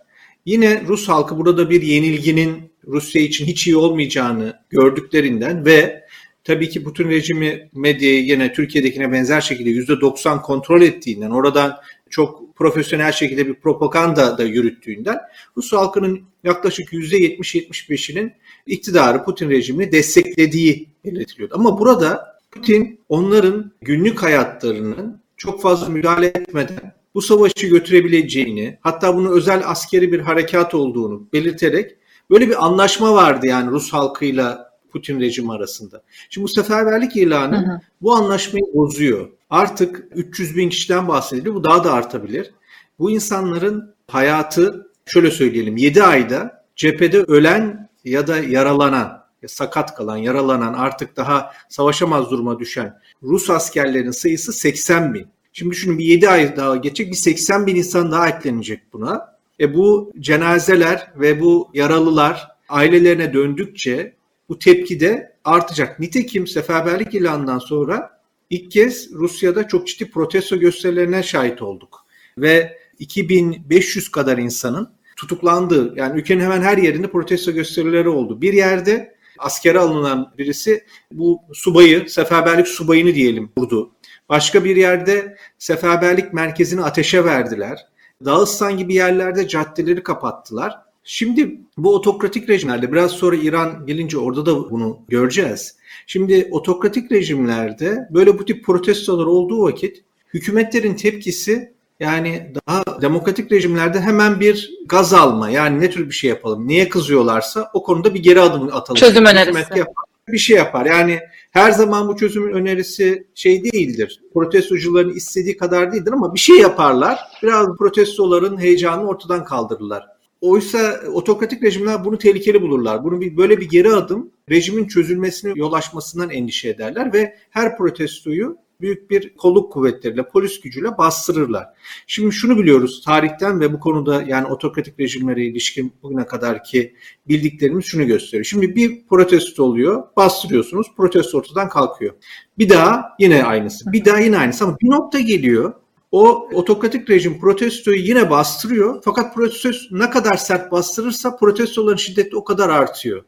yine 0.49 0.83
Rus 0.89 1.09
halkı 1.09 1.39
burada 1.39 1.71
bir 1.71 1.83
yenilginin 1.83 2.73
Rusya 2.87 3.23
için 3.23 3.47
hiç 3.47 3.67
iyi 3.67 3.77
olmayacağını 3.77 4.57
gördüklerinden 4.71 5.65
ve 5.65 6.05
tabii 6.45 6.69
ki 6.69 6.85
Putin 6.85 7.09
rejimi 7.09 7.69
medyayı 7.75 8.25
yine 8.25 8.53
Türkiye'dekine 8.53 9.13
benzer 9.13 9.41
şekilde 9.41 9.71
%90 9.71 10.43
kontrol 10.43 10.83
ettiğinden 10.83 11.31
oradan 11.31 11.77
çok 12.11 12.57
profesyonel 12.57 13.13
şekilde 13.13 13.47
bir 13.47 13.55
propaganda 13.55 14.39
da 14.39 14.45
yürüttüğünden 14.45 15.19
Rus 15.57 15.73
halkının 15.73 16.21
yaklaşık 16.45 16.93
%70-75'inin 16.93 18.33
iktidarı 18.67 19.25
Putin 19.25 19.51
rejimini 19.51 19.93
desteklediği 19.93 20.89
belirtiliyordu. 21.05 21.55
Ama 21.59 21.79
burada 21.79 22.39
Putin 22.51 23.01
onların 23.09 23.73
günlük 23.83 24.23
hayatlarının 24.23 25.21
çok 25.37 25.63
fazla 25.63 25.89
müdahale 25.89 26.27
etmeden 26.27 26.98
bu 27.19 27.23
savaşı 27.23 27.67
götürebileceğini, 27.67 28.79
hatta 28.81 29.17
bunu 29.17 29.37
özel 29.37 29.63
askeri 29.67 30.13
bir 30.13 30.21
harekat 30.21 30.75
olduğunu 30.75 31.29
belirterek 31.33 31.97
böyle 32.31 32.49
bir 32.49 32.67
anlaşma 32.67 33.15
vardı 33.15 33.47
yani 33.47 33.71
Rus 33.71 33.93
halkıyla 33.93 34.71
Putin 34.93 35.21
rejimi 35.21 35.53
arasında. 35.53 36.03
Şimdi 36.31 36.45
bu 36.45 36.49
seferberlik 36.49 37.17
ilanı 37.17 37.57
hı 37.57 37.73
hı. 37.73 37.81
bu 38.03 38.13
anlaşmayı 38.15 38.65
bozuyor. 38.75 39.29
Artık 39.51 40.05
300 40.15 40.57
bin 40.57 40.69
kişiden 40.69 41.09
bahsediliyor. 41.09 41.55
Bu 41.55 41.65
daha 41.65 41.85
da 41.85 41.93
artabilir. 41.93 42.51
Bu 42.99 43.11
insanların 43.11 43.95
hayatı 44.09 44.91
şöyle 45.07 45.31
söyleyelim 45.31 45.77
7 45.77 46.03
ayda 46.03 46.65
cephede 46.77 47.19
ölen 47.19 47.89
ya 48.05 48.27
da 48.27 48.39
yaralanan 48.39 49.25
sakat 49.47 49.95
kalan, 49.95 50.17
yaralanan, 50.17 50.75
artık 50.75 51.17
daha 51.17 51.53
savaşamaz 51.69 52.31
duruma 52.31 52.59
düşen 52.59 52.99
Rus 53.23 53.51
askerlerin 53.51 54.11
sayısı 54.11 54.53
80 54.53 55.15
bin. 55.15 55.29
Şimdi 55.53 55.71
düşünün 55.71 55.99
bir 55.99 56.05
7 56.05 56.29
ay 56.29 56.57
daha 56.57 56.77
geçecek 56.77 57.13
bir 57.13 57.17
80 57.17 57.67
bin 57.67 57.77
insan 57.77 58.13
daha 58.13 58.29
eklenecek 58.29 58.81
buna. 58.93 59.39
E 59.61 59.75
bu 59.75 60.13
cenazeler 60.21 61.13
ve 61.17 61.41
bu 61.41 61.71
yaralılar 61.75 62.49
ailelerine 62.69 63.33
döndükçe 63.33 64.15
bu 64.49 64.59
tepki 64.59 65.01
de 65.01 65.33
artacak. 65.45 66.01
Nitekim 66.01 66.47
seferberlik 66.47 67.15
ilanından 67.15 67.59
sonra 67.59 68.21
ilk 68.51 68.71
kez 68.71 69.13
Rusya'da 69.13 69.69
çok 69.69 69.87
ciddi 69.87 70.11
protesto 70.11 70.57
gösterilerine 70.57 71.23
şahit 71.23 71.63
olduk. 71.63 72.07
Ve 72.39 72.79
2500 72.99 74.09
kadar 74.09 74.39
insanın 74.39 74.91
tutuklandığı 75.17 75.95
yani 75.97 76.21
ülkenin 76.21 76.41
hemen 76.41 76.63
her 76.63 76.79
yerinde 76.79 77.11
protesto 77.11 77.53
gösterileri 77.53 78.09
oldu. 78.09 78.41
Bir 78.41 78.53
yerde 78.53 79.18
askere 79.39 79.79
alınan 79.79 80.35
birisi 80.39 80.85
bu 81.13 81.41
subayı, 81.53 82.09
seferberlik 82.09 82.69
subayını 82.69 83.15
diyelim 83.15 83.51
vurdu. 83.59 83.91
Başka 84.29 84.65
bir 84.65 84.77
yerde 84.77 85.37
seferberlik 85.59 86.33
merkezini 86.33 86.83
ateşe 86.83 87.25
verdiler. 87.25 87.87
Dağıstan 88.25 88.79
gibi 88.79 88.95
yerlerde 88.95 89.49
caddeleri 89.49 90.03
kapattılar. 90.03 90.75
Şimdi 91.05 91.61
bu 91.77 91.95
otokratik 91.95 92.49
rejimlerde 92.49 92.93
biraz 92.93 93.11
sonra 93.11 93.37
İran 93.37 93.87
gelince 93.87 94.19
orada 94.19 94.47
da 94.47 94.71
bunu 94.71 94.99
göreceğiz. 95.09 95.77
Şimdi 96.07 96.49
otokratik 96.51 97.13
rejimlerde 97.13 98.09
böyle 98.11 98.39
bu 98.39 98.45
tip 98.45 98.65
protestolar 98.65 99.27
olduğu 99.27 99.63
vakit 99.63 100.05
hükümetlerin 100.35 100.95
tepkisi 100.95 101.73
yani 102.01 102.53
daha 102.69 102.85
demokratik 103.03 103.53
rejimlerde 103.53 104.01
hemen 104.01 104.41
bir 104.41 104.71
gaz 104.87 105.15
alma 105.15 105.51
yani 105.51 105.81
ne 105.81 105.91
tür 105.91 106.07
bir 106.07 106.15
şey 106.15 106.31
yapalım 106.31 106.69
neye 106.69 106.89
kızıyorlarsa 106.89 107.71
o 107.75 107.83
konuda 107.83 108.15
bir 108.15 108.23
geri 108.23 108.41
adım 108.41 108.69
atalım. 108.73 108.99
Çözüm 108.99 109.25
önerisi. 109.25 109.85
bir 110.29 110.39
şey 110.39 110.57
yapar. 110.57 110.87
Yani 110.87 111.21
her 111.51 111.71
zaman 111.71 112.09
bu 112.09 112.17
çözüm 112.17 112.53
önerisi 112.53 113.27
şey 113.35 113.65
değildir. 113.65 114.21
Protestocuların 114.35 115.15
istediği 115.15 115.57
kadar 115.57 115.93
değildir 115.93 116.13
ama 116.13 116.35
bir 116.35 116.39
şey 116.41 116.59
yaparlar. 116.59 117.19
Biraz 117.43 117.67
protestoların 117.79 118.61
heyecanını 118.61 119.09
ortadan 119.09 119.45
kaldırırlar. 119.45 120.07
Oysa 120.41 121.01
otokratik 121.13 121.63
rejimler 121.63 122.05
bunu 122.05 122.19
tehlikeli 122.19 122.63
bulurlar. 122.63 123.05
Bunu 123.05 123.21
bir, 123.21 123.37
böyle 123.37 123.61
bir 123.61 123.69
geri 123.69 123.93
adım 123.93 124.31
rejimin 124.51 124.87
çözülmesine 124.87 125.53
yol 125.57 125.73
açmasından 125.73 126.31
endişe 126.31 126.69
ederler 126.69 127.13
ve 127.13 127.37
her 127.51 127.77
protestoyu 127.77 128.57
büyük 128.81 129.11
bir 129.11 129.35
kolluk 129.37 129.73
kuvvetleriyle, 129.73 130.29
polis 130.29 130.61
gücüyle 130.61 130.99
bastırırlar. 130.99 131.67
Şimdi 132.07 132.33
şunu 132.33 132.59
biliyoruz 132.59 133.03
tarihten 133.05 133.61
ve 133.61 133.73
bu 133.73 133.81
konuda 133.81 134.23
yani 134.23 134.47
otokratik 134.47 135.01
rejimlere 135.01 135.45
ilişkin 135.45 135.93
bugüne 136.03 136.27
kadarki 136.27 136.95
bildiklerimiz 137.29 137.85
şunu 137.85 138.07
gösteriyor. 138.07 138.45
Şimdi 138.45 138.77
bir 138.77 139.07
protesto 139.07 139.65
oluyor, 139.65 140.05
bastırıyorsunuz, 140.17 140.87
protesto 140.97 141.39
ortadan 141.39 141.69
kalkıyor. 141.69 142.15
Bir 142.59 142.69
daha 142.69 143.05
yine 143.19 143.45
aynısı, 143.45 143.93
bir 143.93 144.05
daha 144.05 144.19
yine 144.19 144.39
aynısı 144.39 144.65
ama 144.65 144.77
bir 144.83 144.91
nokta 144.91 145.21
geliyor. 145.21 145.73
O 146.13 146.49
otokratik 146.55 147.11
rejim 147.11 147.41
protestoyu 147.41 147.99
yine 147.99 148.31
bastırıyor. 148.31 149.03
Fakat 149.05 149.35
protesto 149.35 149.99
ne 149.99 150.11
kadar 150.11 150.37
sert 150.37 150.73
bastırırsa 150.73 151.37
protestoların 151.37 151.97
şiddeti 151.97 152.37
o 152.37 152.45
kadar 152.45 152.69
artıyor. 152.69 153.25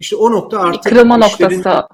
İşte 0.00 0.16
o 0.16 0.32
nokta 0.32 0.58
artık 0.58 0.92
kırılma 0.92 1.16
noktası 1.16 1.84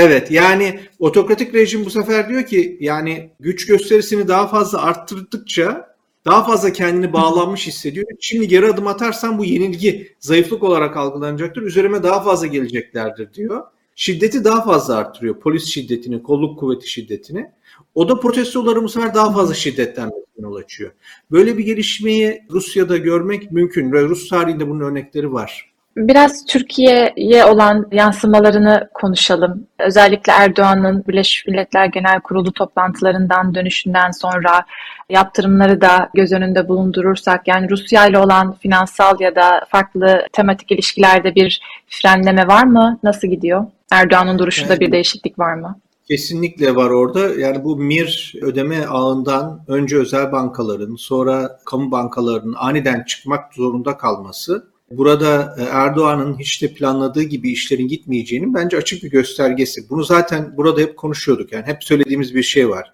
Evet 0.00 0.30
yani 0.30 0.80
otokratik 0.98 1.54
rejim 1.54 1.84
bu 1.84 1.90
sefer 1.90 2.28
diyor 2.28 2.46
ki 2.46 2.78
yani 2.80 3.30
güç 3.40 3.66
gösterisini 3.66 4.28
daha 4.28 4.48
fazla 4.48 4.82
arttırdıkça 4.82 5.94
daha 6.24 6.44
fazla 6.44 6.72
kendini 6.72 7.12
bağlanmış 7.12 7.66
hissediyor. 7.66 8.06
Şimdi 8.20 8.48
geri 8.48 8.66
adım 8.66 8.86
atarsan 8.86 9.38
bu 9.38 9.44
yenilgi 9.44 10.16
zayıflık 10.20 10.62
olarak 10.62 10.96
algılanacaktır. 10.96 11.62
Üzerime 11.62 12.02
daha 12.02 12.22
fazla 12.22 12.46
geleceklerdir 12.46 13.34
diyor. 13.34 13.62
Şiddeti 13.94 14.44
daha 14.44 14.64
fazla 14.64 14.96
arttırıyor. 14.96 15.40
Polis 15.40 15.64
şiddetini, 15.64 16.22
kolluk 16.22 16.58
kuvveti 16.58 16.90
şiddetini. 16.90 17.50
O 17.94 18.08
da 18.08 18.20
protestoları 18.20 18.82
bu 18.82 18.88
sefer 18.88 19.14
daha 19.14 19.32
fazla 19.32 19.54
şiddetlenmesine 19.54 20.22
yol 20.38 20.54
açıyor. 20.54 20.92
Böyle 21.30 21.58
bir 21.58 21.64
gelişmeyi 21.64 22.42
Rusya'da 22.50 22.96
görmek 22.96 23.52
mümkün 23.52 23.92
ve 23.92 24.02
Rus 24.02 24.28
tarihinde 24.28 24.68
bunun 24.68 24.80
örnekleri 24.80 25.32
var. 25.32 25.67
Biraz 25.98 26.44
Türkiye'ye 26.46 27.44
olan 27.44 27.86
yansımalarını 27.92 28.88
konuşalım. 28.94 29.66
Özellikle 29.78 30.32
Erdoğan'ın 30.32 31.04
Birleşmiş 31.08 31.46
Milletler 31.46 31.86
Genel 31.86 32.20
Kurulu 32.20 32.52
toplantılarından 32.52 33.54
dönüşünden 33.54 34.10
sonra 34.10 34.64
yaptırımları 35.10 35.80
da 35.80 36.10
göz 36.14 36.32
önünde 36.32 36.68
bulundurursak 36.68 37.48
yani 37.48 37.70
Rusya 37.70 38.06
ile 38.06 38.18
olan 38.18 38.52
finansal 38.52 39.20
ya 39.20 39.34
da 39.34 39.66
farklı 39.68 40.26
tematik 40.32 40.70
ilişkilerde 40.72 41.34
bir 41.34 41.60
frenleme 41.88 42.46
var 42.46 42.64
mı? 42.64 42.98
Nasıl 43.02 43.28
gidiyor? 43.28 43.66
Erdoğan'ın 43.90 44.38
duruşunda 44.38 44.72
evet. 44.72 44.80
bir 44.80 44.92
değişiklik 44.92 45.38
var 45.38 45.54
mı? 45.54 45.80
Kesinlikle 46.08 46.76
var 46.76 46.90
orada. 46.90 47.34
Yani 47.34 47.64
bu 47.64 47.76
MIR 47.76 48.34
ödeme 48.42 48.86
ağından 48.86 49.60
önce 49.68 49.96
özel 49.96 50.32
bankaların 50.32 50.96
sonra 50.96 51.58
kamu 51.64 51.90
bankalarının 51.90 52.54
aniden 52.58 53.04
çıkmak 53.04 53.54
zorunda 53.54 53.96
kalması 53.96 54.64
burada 54.90 55.56
e, 55.58 55.62
Erdoğan'ın 55.62 56.38
hiç 56.38 56.62
de 56.62 56.74
planladığı 56.74 57.22
gibi 57.22 57.50
işlerin 57.50 57.88
gitmeyeceğinin 57.88 58.54
bence 58.54 58.76
açık 58.76 59.02
bir 59.02 59.10
göstergesi. 59.10 59.90
Bunu 59.90 60.04
zaten 60.04 60.56
burada 60.56 60.80
hep 60.80 60.96
konuşuyorduk. 60.96 61.52
Yani 61.52 61.66
hep 61.66 61.84
söylediğimiz 61.84 62.34
bir 62.34 62.42
şey 62.42 62.68
var. 62.68 62.92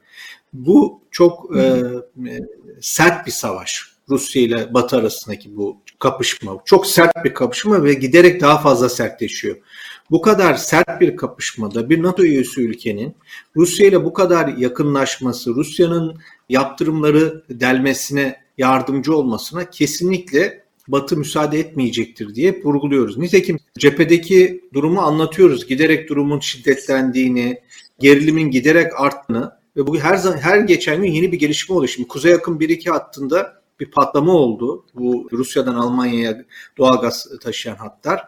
Bu 0.53 1.01
çok 1.11 1.57
e, 1.57 1.61
e, 1.61 2.41
sert 2.81 3.27
bir 3.27 3.33
savaş. 3.33 3.95
Rusya 4.09 4.43
ile 4.43 4.75
Batı 4.75 4.97
arasındaki 4.97 5.57
bu 5.57 5.81
kapışma. 5.99 6.57
Çok 6.65 6.87
sert 6.87 7.25
bir 7.25 7.35
kapışma 7.35 7.85
ve 7.85 7.95
giderek 7.95 8.41
daha 8.41 8.59
fazla 8.59 8.89
sertleşiyor. 8.89 9.57
Bu 10.11 10.23
kadar 10.23 10.55
sert 10.55 11.01
bir 11.01 11.17
kapışmada 11.17 11.91
bir 11.91 12.03
NATO 12.03 12.23
üyesi 12.23 12.61
ülkenin 12.61 13.15
Rusya 13.57 13.87
ile 13.87 14.05
bu 14.05 14.13
kadar 14.13 14.49
yakınlaşması, 14.49 15.55
Rusya'nın 15.55 16.19
yaptırımları 16.49 17.45
delmesine 17.51 18.45
yardımcı 18.59 19.17
olmasına 19.17 19.71
kesinlikle 19.71 20.64
Batı 20.89 21.17
müsaade 21.17 21.59
etmeyecektir 21.59 22.35
diye 22.35 22.61
vurguluyoruz. 22.65 23.19
Nitekim 23.19 23.59
cephedeki 23.79 24.65
durumu 24.75 25.01
anlatıyoruz. 25.01 25.67
Giderek 25.67 26.09
durumun 26.09 26.41
şiddetlendiğini, 26.41 27.61
gerilimin 27.99 28.51
giderek 28.51 29.01
arttığını 29.01 29.53
ve 29.77 29.87
bu 29.87 29.99
her 29.99 30.17
zaman 30.17 30.39
her 30.39 30.59
geçen 30.59 31.03
gün 31.03 31.11
yeni 31.11 31.33
bir 31.33 31.39
gelişme 31.39 31.75
oluyor. 31.75 31.89
Şimdi 31.89 32.09
Kuzey 32.09 32.35
Akım 32.35 32.59
1-2 32.59 32.91
hattında 32.91 33.65
bir 33.81 33.91
patlama 33.91 34.33
oldu. 34.33 34.85
Bu 34.95 35.29
Rusya'dan 35.33 35.75
Almanya'ya 35.75 36.45
doğalgaz 36.79 37.29
taşıyan 37.43 37.77
hatlar. 37.77 38.25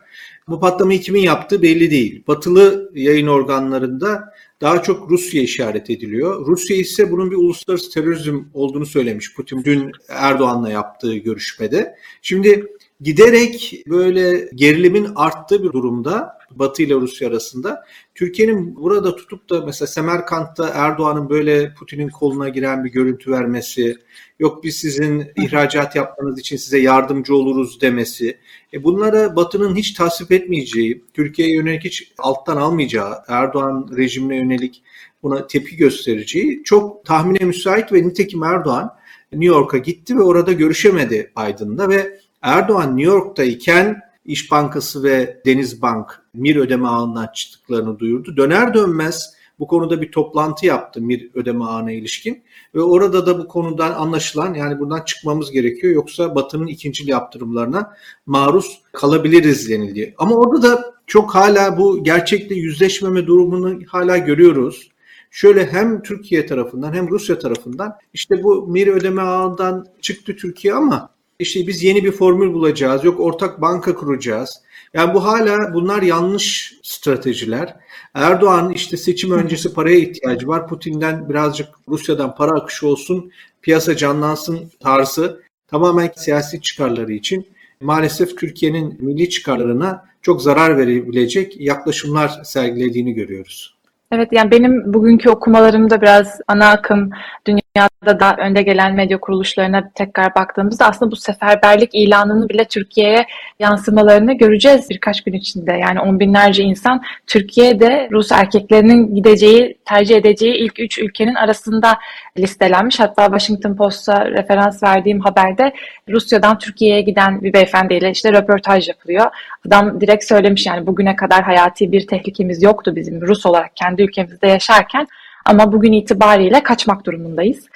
Bu 0.49 0.61
patlamayı 0.61 1.01
kimin 1.01 1.23
yaptığı 1.23 1.63
belli 1.63 1.91
değil. 1.91 2.23
Batılı 2.29 2.91
yayın 2.95 3.27
organlarında 3.27 4.33
daha 4.61 4.83
çok 4.83 5.11
Rusya 5.11 5.43
işaret 5.43 5.91
ediliyor. 5.91 6.47
Rusya 6.47 6.77
ise 6.77 7.11
bunun 7.11 7.31
bir 7.31 7.37
uluslararası 7.37 7.91
terörizm 7.91 8.45
olduğunu 8.55 8.87
söylemiş 8.87 9.35
Putin 9.35 9.65
dün 9.65 9.93
Erdoğan'la 10.09 10.71
yaptığı 10.71 11.17
görüşmede. 11.17 11.97
Şimdi 12.23 12.67
giderek 13.01 13.83
böyle 13.87 14.51
gerilimin 14.55 15.09
arttığı 15.15 15.63
bir 15.63 15.73
durumda 15.73 16.37
Batı 16.51 16.83
ile 16.83 16.95
Rusya 16.95 17.29
arasında. 17.29 17.85
Türkiye'nin 18.15 18.77
burada 18.77 19.17
tutup 19.17 19.51
da 19.51 19.61
mesela 19.67 19.87
Semerkant'ta 19.87 20.69
Erdoğan'ın 20.69 21.29
böyle 21.29 21.75
Putin'in 21.75 22.09
koluna 22.09 22.49
giren 22.49 22.85
bir 22.85 22.91
görüntü 22.91 23.31
vermesi, 23.31 23.97
yok 24.39 24.65
biz 24.65 24.77
sizin 24.77 25.33
ihracat 25.37 25.97
yapmanız 25.97 26.39
için 26.39 26.57
size 26.57 26.79
yardımcı 26.79 27.35
oluruz 27.37 27.81
demesi, 27.81 28.39
e 28.73 28.85
bunlara 28.85 29.37
Batı'nın 29.37 29.77
hiç 29.77 29.93
tasvip 29.93 30.33
etmeyeceği, 30.33 31.05
Türkiye'ye 31.15 31.55
yönelik 31.55 31.85
hiç 31.85 32.13
alttan 32.19 32.57
almayacağı, 32.57 33.15
Erdoğan 33.29 33.91
rejimine 33.97 34.37
yönelik 34.37 34.83
buna 35.23 35.47
tepki 35.47 35.77
göstereceği 35.77 36.63
çok 36.65 37.05
tahmine 37.05 37.45
müsait 37.45 37.93
ve 37.93 38.03
nitekim 38.03 38.43
Erdoğan 38.43 38.91
New 39.33 39.47
York'a 39.47 39.79
gitti 39.79 40.17
ve 40.17 40.23
orada 40.23 40.53
görüşemedi 40.53 41.33
Biden'la 41.39 41.89
ve 41.89 42.21
Erdoğan 42.47 42.97
New 42.97 43.13
York'tayken 43.13 44.01
İş 44.25 44.51
Bankası 44.51 45.03
ve 45.03 45.43
Denizbank 45.47 46.23
MIR 46.35 46.57
ödeme 46.57 46.89
ağından 46.89 47.29
çıktıklarını 47.35 47.99
duyurdu. 47.99 48.37
Döner 48.37 48.75
dönmez 48.75 49.35
bu 49.59 49.67
konuda 49.67 50.01
bir 50.01 50.13
toplantı 50.13 50.67
yaptı 50.67 51.01
MIR 51.01 51.31
ödeme 51.35 51.65
ağına 51.65 51.93
ilişkin 51.93 52.43
ve 52.75 52.83
orada 52.83 53.27
da 53.27 53.39
bu 53.39 53.49
konudan 53.49 53.93
anlaşılan 53.93 54.55
yani 54.55 54.79
buradan 54.79 55.05
çıkmamız 55.05 55.51
gerekiyor 55.51 55.95
yoksa 55.95 56.35
Batı'nın 56.35 56.67
ikinci 56.67 57.11
yaptırımlarına 57.11 57.93
maruz 58.27 58.83
kalabiliriz 58.93 59.71
denildi. 59.71 60.15
Ama 60.19 60.37
orada 60.37 60.63
da 60.63 60.95
çok 61.07 61.35
hala 61.35 61.79
bu 61.79 62.05
gerçekle 62.05 62.55
yüzleşmeme 62.55 63.27
durumunu 63.27 63.79
hala 63.87 64.19
görüyoruz. 64.19 64.91
Şöyle 65.31 65.67
hem 65.67 66.03
Türkiye 66.03 66.47
tarafından 66.47 66.93
hem 66.93 67.11
Rusya 67.11 67.39
tarafından 67.39 67.93
işte 68.13 68.43
bu 68.43 68.67
MIR 68.67 68.87
ödeme 68.87 69.23
ağından 69.23 69.87
çıktı 70.01 70.37
Türkiye 70.37 70.75
ama 70.75 71.16
işte 71.39 71.67
biz 71.67 71.83
yeni 71.83 72.05
bir 72.05 72.13
formül 72.13 72.53
bulacağız, 72.53 73.05
yok 73.05 73.21
ortak 73.21 73.61
banka 73.61 73.95
kuracağız. 73.95 74.63
Yani 74.95 75.15
bu 75.15 75.25
hala 75.25 75.75
bunlar 75.75 76.03
yanlış 76.03 76.75
stratejiler. 76.83 77.77
Erdoğan 78.15 78.73
işte 78.73 78.97
seçim 78.97 79.31
öncesi 79.31 79.75
paraya 79.75 79.99
ihtiyacı 79.99 80.49
var. 80.49 80.69
Putin'den 80.69 81.29
birazcık 81.29 81.69
Rusya'dan 81.89 82.35
para 82.35 82.51
akışı 82.51 82.87
olsun, 82.89 83.33
piyasa 83.63 83.97
canlansın 83.97 84.71
tarzı 84.81 85.43
tamamen 85.69 86.13
siyasi 86.17 86.61
çıkarları 86.61 87.13
için 87.13 87.47
maalesef 87.81 88.39
Türkiye'nin 88.39 88.97
milli 89.01 89.31
çıkarlarına 89.31 90.05
çok 90.23 90.43
zarar 90.43 90.79
verebilecek 90.79 91.61
yaklaşımlar 91.61 92.41
sergilediğini 92.45 93.13
görüyoruz. 93.13 93.76
Evet 94.13 94.29
yani 94.33 94.51
benim 94.51 94.95
bugünkü 94.95 95.31
okumalarımda 95.31 96.03
biraz 96.03 96.41
ana 96.49 96.71
akım 96.71 97.11
dünyada 97.47 98.21
da 98.21 98.37
önde 98.39 98.63
gelen 98.63 98.95
medya 98.95 99.21
kuruluşlarına 99.21 99.91
tekrar 99.95 100.35
baktığımızda 100.35 100.87
aslında 100.87 101.11
bu 101.11 101.17
seferberlik 101.17 101.91
ilanını 101.93 102.49
bile 102.49 102.65
Türkiye'ye 102.65 103.27
yansımalarını 103.61 104.33
göreceğiz 104.33 104.91
birkaç 104.91 105.25
gün 105.25 105.33
içinde. 105.33 105.73
Yani 105.73 106.01
on 106.01 106.21
binlerce 106.21 106.63
insan 106.63 107.03
Türkiye'de 107.27 108.09
Rus 108.13 108.33
erkeklerinin 108.33 109.15
gideceği, 109.15 109.79
tercih 109.85 110.17
edeceği 110.17 110.55
ilk 110.55 110.81
üç 110.81 110.99
ülkenin 110.99 111.35
arasında 111.35 111.99
listelenmiş. 112.39 113.01
Hatta 113.01 113.25
Washington 113.25 113.77
Post'a 113.77 114.27
referans 114.27 114.83
verdiğim 114.83 115.21
haberde 115.21 115.73
Rusya'dan 116.09 116.59
Türkiye'ye 116.59 117.01
giden 117.01 117.43
bir 117.43 117.53
beyefendiyle 117.53 118.11
işte 118.11 118.33
röportaj 118.33 118.89
yapılıyor. 118.89 119.27
Adam 119.69 120.01
direkt 120.01 120.25
söylemiş 120.25 120.67
yani 120.67 120.87
bugüne 120.87 121.17
kadar 121.17 121.43
hayati 121.43 121.93
bir 121.93 122.07
tehlikemiz 122.07 122.63
yoktu 122.63 122.97
bizim 122.97 123.21
Rus 123.21 123.47
olarak 123.47 123.77
kendi 123.77 123.96
ülkemizde 124.03 124.47
yaşarken 124.47 125.07
ama 125.45 125.73
bugün 125.73 125.93
itibariyle 125.93 126.63
kaçmak 126.63 127.07
durumundayız. 127.07 127.67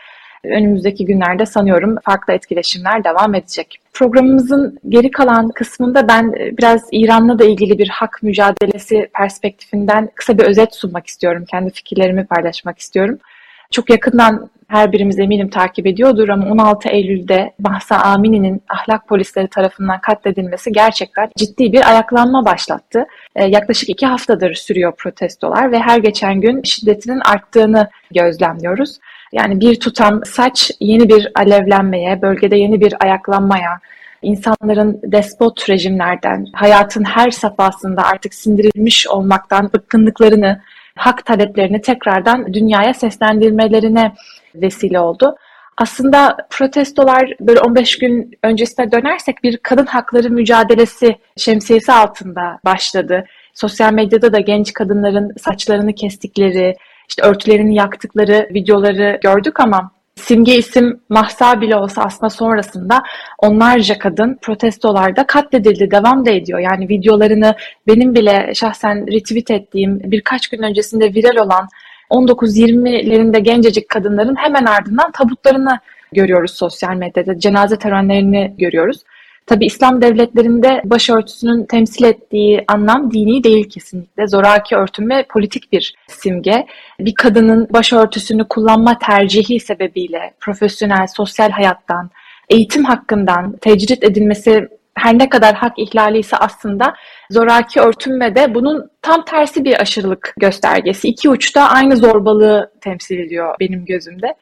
Önümüzdeki 0.44 1.04
günlerde 1.06 1.46
sanıyorum 1.46 1.96
farklı 2.04 2.32
etkileşimler 2.32 3.04
devam 3.04 3.34
edecek. 3.34 3.80
Programımızın 3.92 4.78
geri 4.88 5.10
kalan 5.10 5.48
kısmında 5.48 6.08
ben 6.08 6.32
biraz 6.32 6.88
İran'la 6.92 7.38
da 7.38 7.44
ilgili 7.44 7.78
bir 7.78 7.88
hak 7.88 8.22
mücadelesi 8.22 9.08
perspektifinden 9.14 10.08
kısa 10.14 10.38
bir 10.38 10.42
özet 10.44 10.74
sunmak 10.74 11.06
istiyorum. 11.06 11.44
Kendi 11.50 11.70
fikirlerimi 11.70 12.26
paylaşmak 12.26 12.78
istiyorum. 12.78 13.18
Çok 13.70 13.90
yakından 13.90 14.50
her 14.70 14.92
birimiz 14.92 15.18
eminim 15.18 15.50
takip 15.50 15.86
ediyordur 15.86 16.28
ama 16.28 16.46
16 16.46 16.88
Eylül'de 16.88 17.52
Mahsa 17.58 17.96
Amini'nin 17.96 18.62
ahlak 18.68 19.08
polisleri 19.08 19.48
tarafından 19.48 20.00
katledilmesi 20.00 20.72
gerçekten 20.72 21.30
ciddi 21.36 21.72
bir 21.72 21.90
ayaklanma 21.90 22.44
başlattı. 22.44 23.06
Ee, 23.36 23.46
yaklaşık 23.46 23.88
iki 23.88 24.06
haftadır 24.06 24.54
sürüyor 24.54 24.92
protestolar 24.96 25.72
ve 25.72 25.78
her 25.78 25.98
geçen 25.98 26.40
gün 26.40 26.62
şiddetinin 26.62 27.20
arttığını 27.20 27.88
gözlemliyoruz. 28.14 28.98
Yani 29.32 29.60
bir 29.60 29.80
tutam 29.80 30.24
saç 30.24 30.70
yeni 30.80 31.08
bir 31.08 31.28
alevlenmeye, 31.34 32.22
bölgede 32.22 32.56
yeni 32.56 32.80
bir 32.80 32.94
ayaklanmaya, 33.00 33.80
insanların 34.22 35.00
despot 35.04 35.70
rejimlerden, 35.70 36.46
hayatın 36.52 37.04
her 37.04 37.30
safhasında 37.30 38.02
artık 38.02 38.34
sindirilmiş 38.34 39.08
olmaktan 39.08 39.70
bıkkınlıklarını, 39.72 40.60
hak 40.96 41.26
taleplerini 41.26 41.80
tekrardan 41.80 42.54
dünyaya 42.54 42.94
seslendirmelerine 42.94 44.12
vesile 44.54 45.00
oldu. 45.00 45.36
Aslında 45.76 46.36
protestolar 46.50 47.32
böyle 47.40 47.60
15 47.60 47.98
gün 47.98 48.30
öncesine 48.42 48.92
dönersek 48.92 49.42
bir 49.42 49.56
kadın 49.56 49.86
hakları 49.86 50.30
mücadelesi 50.30 51.16
şemsiyesi 51.36 51.92
altında 51.92 52.58
başladı. 52.64 53.24
Sosyal 53.54 53.92
medyada 53.92 54.32
da 54.32 54.40
genç 54.40 54.72
kadınların 54.72 55.32
saçlarını 55.38 55.92
kestikleri, 55.94 56.74
işte 57.08 57.22
örtülerini 57.22 57.74
yaktıkları 57.74 58.48
videoları 58.54 59.18
gördük 59.22 59.60
ama 59.60 59.90
simge 60.16 60.56
isim 60.56 61.00
Mahsa 61.08 61.60
bile 61.60 61.76
olsa 61.76 62.02
aslında 62.02 62.30
sonrasında 62.30 63.02
onlarca 63.38 63.98
kadın 63.98 64.38
protestolarda 64.42 65.26
katledildi, 65.26 65.90
devam 65.90 66.26
da 66.26 66.30
ediyor. 66.30 66.58
Yani 66.58 66.88
videolarını 66.88 67.54
benim 67.86 68.14
bile 68.14 68.52
şahsen 68.54 69.06
retweet 69.12 69.50
ettiğim 69.50 70.00
birkaç 70.04 70.48
gün 70.48 70.62
öncesinde 70.62 71.14
viral 71.14 71.44
olan 71.44 71.68
19-20'lerinde 72.10 73.38
gencecik 73.38 73.88
kadınların 73.88 74.36
hemen 74.36 74.64
ardından 74.64 75.10
tabutlarını 75.10 75.78
görüyoruz 76.12 76.50
sosyal 76.50 76.94
medyada. 76.94 77.38
Cenaze 77.38 77.76
törenlerini 77.76 78.54
görüyoruz. 78.58 79.04
Tabi 79.46 79.66
İslam 79.66 80.02
devletlerinde 80.02 80.82
başörtüsünün 80.84 81.64
temsil 81.64 82.04
ettiği 82.04 82.64
anlam 82.68 83.10
dini 83.10 83.44
değil 83.44 83.70
kesinlikle. 83.70 84.28
Zoraki 84.28 84.76
örtünme 84.76 85.26
politik 85.30 85.72
bir 85.72 85.94
simge. 86.08 86.66
Bir 87.00 87.14
kadının 87.14 87.68
başörtüsünü 87.70 88.44
kullanma 88.48 88.98
tercihi 88.98 89.60
sebebiyle 89.60 90.34
profesyonel, 90.40 91.06
sosyal 91.06 91.50
hayattan, 91.50 92.10
eğitim 92.48 92.84
hakkından 92.84 93.56
tecrit 93.56 94.04
edilmesi 94.04 94.68
her 94.94 95.18
ne 95.18 95.28
kadar 95.28 95.54
hak 95.54 95.78
ihlali 95.78 96.18
ise 96.18 96.36
aslında 96.36 96.94
zoraki 97.30 97.80
örtünme 97.80 98.34
de 98.34 98.54
bunun 98.54 98.90
tam 99.02 99.24
tersi 99.24 99.64
bir 99.64 99.80
aşırılık 99.80 100.34
göstergesi. 100.36 101.08
İki 101.08 101.30
uçta 101.30 101.62
aynı 101.62 101.96
zorbalığı 101.96 102.72
temsil 102.80 103.18
ediyor 103.18 103.54
benim 103.60 103.84
gözümde. 103.84 104.34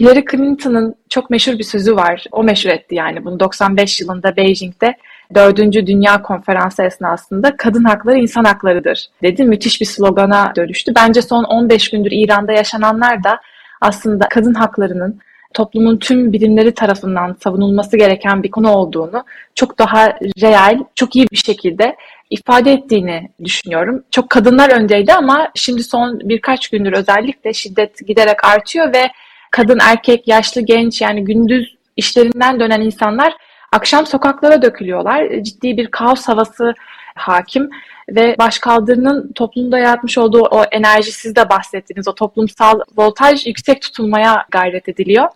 Hillary 0.00 0.24
Clinton'ın 0.30 0.94
çok 1.08 1.30
meşhur 1.30 1.58
bir 1.58 1.64
sözü 1.64 1.96
var. 1.96 2.24
O 2.32 2.44
meşhur 2.44 2.70
etti 2.70 2.94
yani 2.94 3.24
bunu 3.24 3.40
95 3.40 4.00
yılında 4.00 4.36
Beijing'de 4.36 4.94
4. 5.34 5.58
Dünya 5.58 6.22
Konferansı 6.22 6.82
esnasında 6.82 7.56
kadın 7.56 7.84
hakları 7.84 8.18
insan 8.18 8.44
haklarıdır 8.44 9.06
dedi. 9.22 9.44
Müthiş 9.44 9.80
bir 9.80 9.86
slogana 9.86 10.52
dönüştü. 10.56 10.92
Bence 10.96 11.22
son 11.22 11.44
15 11.44 11.90
gündür 11.90 12.10
İran'da 12.12 12.52
yaşananlar 12.52 13.24
da 13.24 13.40
aslında 13.80 14.28
kadın 14.28 14.54
haklarının 14.54 15.20
toplumun 15.54 15.96
tüm 15.96 16.32
bilimleri 16.32 16.74
tarafından 16.74 17.36
savunulması 17.44 17.96
gereken 17.96 18.42
bir 18.42 18.50
konu 18.50 18.72
olduğunu 18.72 19.24
çok 19.54 19.78
daha 19.78 20.08
real, 20.42 20.78
çok 20.94 21.16
iyi 21.16 21.26
bir 21.32 21.36
şekilde 21.36 21.96
ifade 22.30 22.72
ettiğini 22.72 23.30
düşünüyorum. 23.44 24.04
Çok 24.10 24.30
kadınlar 24.30 24.70
öndeydi 24.70 25.12
ama 25.12 25.48
şimdi 25.54 25.82
son 25.82 26.20
birkaç 26.20 26.68
gündür 26.68 26.92
özellikle 26.92 27.52
şiddet 27.52 28.06
giderek 28.06 28.44
artıyor 28.44 28.92
ve 28.92 29.10
kadın, 29.50 29.78
erkek, 29.82 30.28
yaşlı, 30.28 30.60
genç 30.60 31.00
yani 31.00 31.24
gündüz 31.24 31.74
işlerinden 31.96 32.60
dönen 32.60 32.80
insanlar 32.80 33.34
akşam 33.72 34.06
sokaklara 34.06 34.62
dökülüyorlar. 34.62 35.42
Ciddi 35.42 35.76
bir 35.76 35.86
kaos 35.90 36.28
havası 36.28 36.74
hakim 37.14 37.70
ve 38.08 38.36
başkaldırının 38.38 39.32
toplumda 39.32 39.78
yaratmış 39.78 40.18
olduğu 40.18 40.42
o 40.42 40.64
enerji 40.64 41.12
siz 41.12 41.36
de 41.36 41.48
bahsettiğiniz 41.50 42.08
o 42.08 42.14
toplumsal 42.14 42.80
voltaj 42.96 43.46
yüksek 43.46 43.82
tutulmaya 43.82 44.46
gayret 44.50 44.88
ediliyor. 44.88 45.28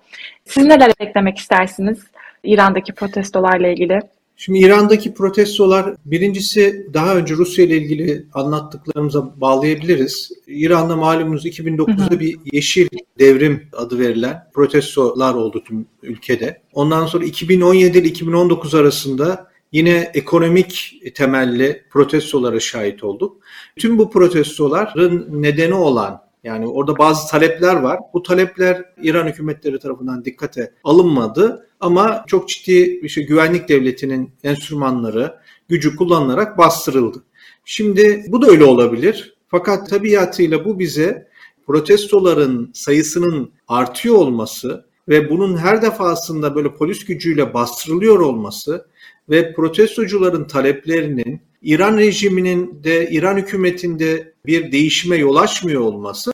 Siz 0.44 0.64
neler 0.66 0.92
eklemek 1.00 1.38
istersiniz 1.38 1.98
İran'daki 2.44 2.92
protestolarla 2.92 3.68
ilgili? 3.68 4.00
Şimdi 4.40 4.58
İran'daki 4.58 5.14
protestolar 5.14 5.94
birincisi 6.04 6.86
daha 6.94 7.16
önce 7.16 7.34
Rusya 7.34 7.64
ile 7.64 7.76
ilgili 7.76 8.26
anlattıklarımıza 8.34 9.40
bağlayabiliriz. 9.40 10.32
İran'da 10.46 10.96
malumunuz 10.96 11.46
2009'da 11.46 12.04
hı 12.04 12.14
hı. 12.14 12.20
bir 12.20 12.36
yeşil 12.52 12.88
devrim 13.18 13.68
adı 13.72 13.98
verilen 13.98 14.48
protestolar 14.54 15.34
oldu 15.34 15.62
tüm 15.64 15.86
ülkede. 16.02 16.62
Ondan 16.72 17.06
sonra 17.06 17.24
2017 17.24 17.98
ile 17.98 18.08
2019 18.08 18.74
arasında 18.74 19.48
yine 19.72 20.10
ekonomik 20.14 21.02
temelli 21.14 21.84
protestolara 21.90 22.60
şahit 22.60 23.04
olduk. 23.04 23.42
Tüm 23.76 23.98
bu 23.98 24.10
protestoların 24.10 25.42
nedeni 25.42 25.74
olan 25.74 26.28
yani 26.44 26.66
orada 26.66 26.98
bazı 26.98 27.30
talepler 27.30 27.76
var. 27.76 28.00
Bu 28.14 28.22
talepler 28.22 28.84
İran 29.02 29.26
hükümetleri 29.26 29.78
tarafından 29.78 30.24
dikkate 30.24 30.72
alınmadı 30.84 31.68
ama 31.80 32.24
çok 32.26 32.48
ciddi 32.48 33.08
şey 33.08 33.26
güvenlik 33.26 33.68
devletinin 33.68 34.30
enstrümanları, 34.44 35.34
gücü 35.68 35.96
kullanılarak 35.96 36.58
bastırıldı. 36.58 37.24
Şimdi 37.64 38.24
bu 38.28 38.42
da 38.42 38.46
öyle 38.46 38.64
olabilir. 38.64 39.34
Fakat 39.48 39.90
tabiatıyla 39.90 40.64
bu 40.64 40.78
bize 40.78 41.28
protestoların 41.66 42.70
sayısının 42.74 43.52
artıyor 43.68 44.14
olması 44.14 44.88
ve 45.08 45.30
bunun 45.30 45.56
her 45.56 45.82
defasında 45.82 46.54
böyle 46.54 46.74
polis 46.74 47.04
gücüyle 47.04 47.54
bastırılıyor 47.54 48.20
olması 48.20 48.88
ve 49.30 49.54
protestocuların 49.54 50.46
taleplerinin 50.46 51.40
İran 51.62 51.96
rejiminin 51.96 52.84
de 52.84 53.10
İran 53.10 53.36
hükümetinde 53.36 54.32
bir 54.46 54.72
değişime 54.72 55.16
yol 55.16 55.36
açmıyor 55.36 55.80
olması 55.80 56.32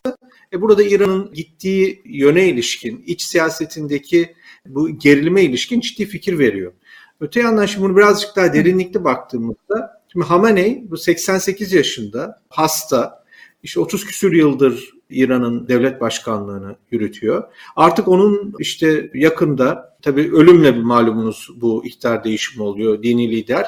e 0.53 0.61
burada 0.61 0.83
İran'ın 0.83 1.33
gittiği 1.33 2.03
yöne 2.05 2.49
ilişkin, 2.49 3.05
iç 3.07 3.23
siyasetindeki 3.23 4.35
bu 4.67 4.99
gerilime 4.99 5.43
ilişkin 5.43 5.81
ciddi 5.81 6.07
fikir 6.07 6.39
veriyor. 6.39 6.73
Öte 7.21 7.41
yandan 7.41 7.67
şimdi 7.67 7.85
bunu 7.85 7.97
birazcık 7.97 8.37
daha 8.37 8.55
derinlikli 8.55 9.05
baktığımızda 9.05 10.03
şimdi 10.13 10.27
Hamenei 10.27 10.85
bu 10.91 10.97
88 10.97 11.73
yaşında 11.73 12.43
hasta 12.49 13.25
işte 13.63 13.81
30 13.81 14.07
küsür 14.07 14.33
yıldır 14.33 14.94
İran'ın 15.11 15.69
devlet 15.69 16.01
başkanlığını 16.01 16.77
yürütüyor. 16.91 17.45
Artık 17.77 18.09
onun 18.09 18.55
işte 18.59 19.11
yakında 19.15 19.97
tabii 20.03 20.33
ölümle 20.33 20.71
malumunuz 20.71 21.49
bu 21.57 21.87
iktidar 21.87 22.25
değişimi 22.25 22.63
oluyor 22.63 23.03
dini 23.03 23.31
lider. 23.31 23.67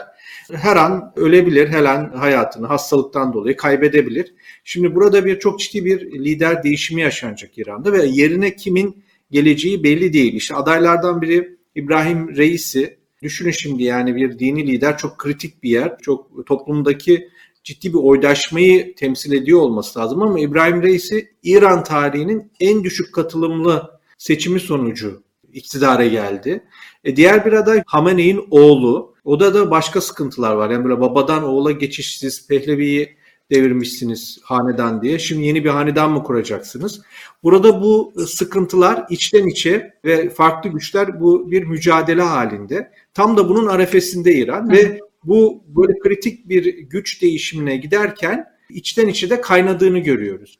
Her 0.52 0.76
an 0.76 1.12
ölebilir, 1.16 1.68
her 1.68 1.84
an 1.84 2.12
hayatını 2.16 2.66
hastalıktan 2.66 3.32
dolayı 3.32 3.56
kaybedebilir. 3.56 4.34
Şimdi 4.64 4.94
burada 4.94 5.24
bir 5.24 5.38
çok 5.38 5.60
ciddi 5.60 5.84
bir 5.84 6.24
lider 6.24 6.62
değişimi 6.62 7.02
yaşanacak 7.02 7.58
İran'da 7.58 7.92
ve 7.92 8.06
yerine 8.06 8.56
kimin 8.56 9.04
geleceği 9.30 9.84
belli 9.84 10.12
değil. 10.12 10.34
İşte 10.34 10.54
adaylardan 10.54 11.22
biri 11.22 11.56
İbrahim 11.74 12.36
Reis'i 12.36 12.98
düşünün 13.22 13.50
şimdi 13.50 13.82
yani 13.82 14.16
bir 14.16 14.38
dini 14.38 14.66
lider 14.66 14.98
çok 14.98 15.18
kritik 15.18 15.62
bir 15.62 15.70
yer. 15.70 15.98
Çok 16.02 16.46
toplumdaki 16.46 17.28
ciddi 17.66 17.92
bir 17.92 17.98
oydaşmayı 17.98 18.94
temsil 18.94 19.32
ediyor 19.32 19.60
olması 19.60 19.98
lazım 19.98 20.22
ama 20.22 20.40
İbrahim 20.40 20.82
Reis'i 20.82 21.28
İran 21.42 21.84
tarihinin 21.84 22.52
en 22.60 22.84
düşük 22.84 23.14
katılımlı 23.14 23.90
seçimi 24.18 24.60
sonucu 24.60 25.22
iktidara 25.52 26.06
geldi. 26.06 26.64
E 27.04 27.16
diğer 27.16 27.44
bir 27.44 27.52
aday 27.52 27.82
Hamene'in 27.86 28.46
oğlu. 28.50 29.14
O 29.24 29.40
da 29.40 29.54
da 29.54 29.70
başka 29.70 30.00
sıkıntılar 30.00 30.54
var. 30.54 30.70
Yani 30.70 30.84
böyle 30.84 31.00
babadan 31.00 31.44
oğula 31.44 31.72
geçişsiz 31.72 32.48
Pehlevi'yi 32.48 33.16
devirmişsiniz 33.50 34.38
hanedan 34.42 35.02
diye. 35.02 35.18
Şimdi 35.18 35.46
yeni 35.46 35.64
bir 35.64 35.70
hanedan 35.70 36.10
mı 36.10 36.24
kuracaksınız? 36.24 37.00
Burada 37.42 37.82
bu 37.82 38.12
sıkıntılar 38.26 39.06
içten 39.10 39.46
içe 39.46 39.94
ve 40.04 40.30
farklı 40.30 40.70
güçler 40.70 41.20
bu 41.20 41.50
bir 41.50 41.64
mücadele 41.64 42.22
halinde. 42.22 42.92
Tam 43.14 43.36
da 43.36 43.48
bunun 43.48 43.66
arefesinde 43.66 44.34
İran 44.34 44.68
Hı. 44.68 44.72
ve 44.72 45.00
bu 45.26 45.64
böyle 45.66 45.98
kritik 45.98 46.48
bir 46.48 46.64
güç 46.78 47.22
değişimine 47.22 47.76
giderken 47.76 48.46
içten 48.70 49.08
içe 49.08 49.30
de 49.30 49.40
kaynadığını 49.40 49.98
görüyoruz. 49.98 50.58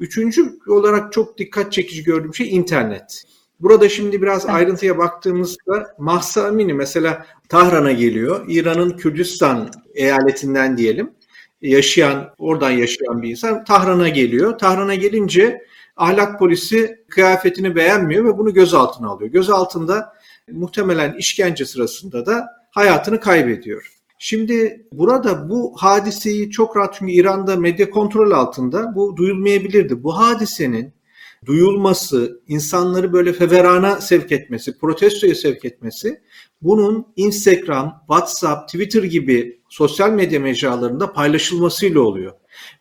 Üçüncü 0.00 0.58
olarak 0.68 1.12
çok 1.12 1.38
dikkat 1.38 1.72
çekici 1.72 2.04
gördüğüm 2.04 2.34
şey 2.34 2.54
internet. 2.56 3.24
Burada 3.60 3.88
şimdi 3.88 4.22
biraz 4.22 4.44
evet. 4.44 4.54
ayrıntıya 4.54 4.98
baktığımızda 4.98 5.94
Mahsa 5.98 6.46
Amini 6.46 6.74
mesela 6.74 7.26
Tahran'a 7.48 7.92
geliyor. 7.92 8.44
İran'ın 8.48 8.90
Kürdistan 8.90 9.70
eyaletinden 9.94 10.76
diyelim. 10.76 11.10
Yaşayan, 11.62 12.34
oradan 12.38 12.70
yaşayan 12.70 13.22
bir 13.22 13.30
insan 13.30 13.64
Tahran'a 13.64 14.08
geliyor. 14.08 14.58
Tahran'a 14.58 14.94
gelince 14.94 15.66
ahlak 15.96 16.38
polisi 16.38 17.04
kıyafetini 17.08 17.76
beğenmiyor 17.76 18.24
ve 18.24 18.38
bunu 18.38 18.54
gözaltına 18.54 19.08
alıyor. 19.08 19.30
Gözaltında 19.30 20.12
muhtemelen 20.50 21.12
işkence 21.12 21.64
sırasında 21.64 22.26
da 22.26 22.46
hayatını 22.70 23.20
kaybediyor. 23.20 24.01
Şimdi 24.24 24.86
burada 24.92 25.48
bu 25.48 25.74
hadiseyi 25.76 26.50
çok 26.50 26.76
rahat 26.76 26.94
çünkü 26.98 27.12
İran'da 27.12 27.56
medya 27.56 27.90
kontrol 27.90 28.30
altında 28.30 28.92
bu 28.94 29.16
duyulmayabilirdi. 29.16 30.02
Bu 30.02 30.18
hadisenin 30.18 30.94
duyulması, 31.46 32.40
insanları 32.48 33.12
böyle 33.12 33.32
feverana 33.32 34.00
sevk 34.00 34.32
etmesi, 34.32 34.78
protestoya 34.78 35.34
sevk 35.34 35.64
etmesi 35.64 36.20
bunun 36.60 37.06
Instagram, 37.16 38.04
WhatsApp, 38.08 38.68
Twitter 38.68 39.02
gibi 39.02 39.60
sosyal 39.68 40.10
medya 40.10 40.40
mecralarında 40.40 41.12
paylaşılmasıyla 41.12 42.00
oluyor. 42.00 42.32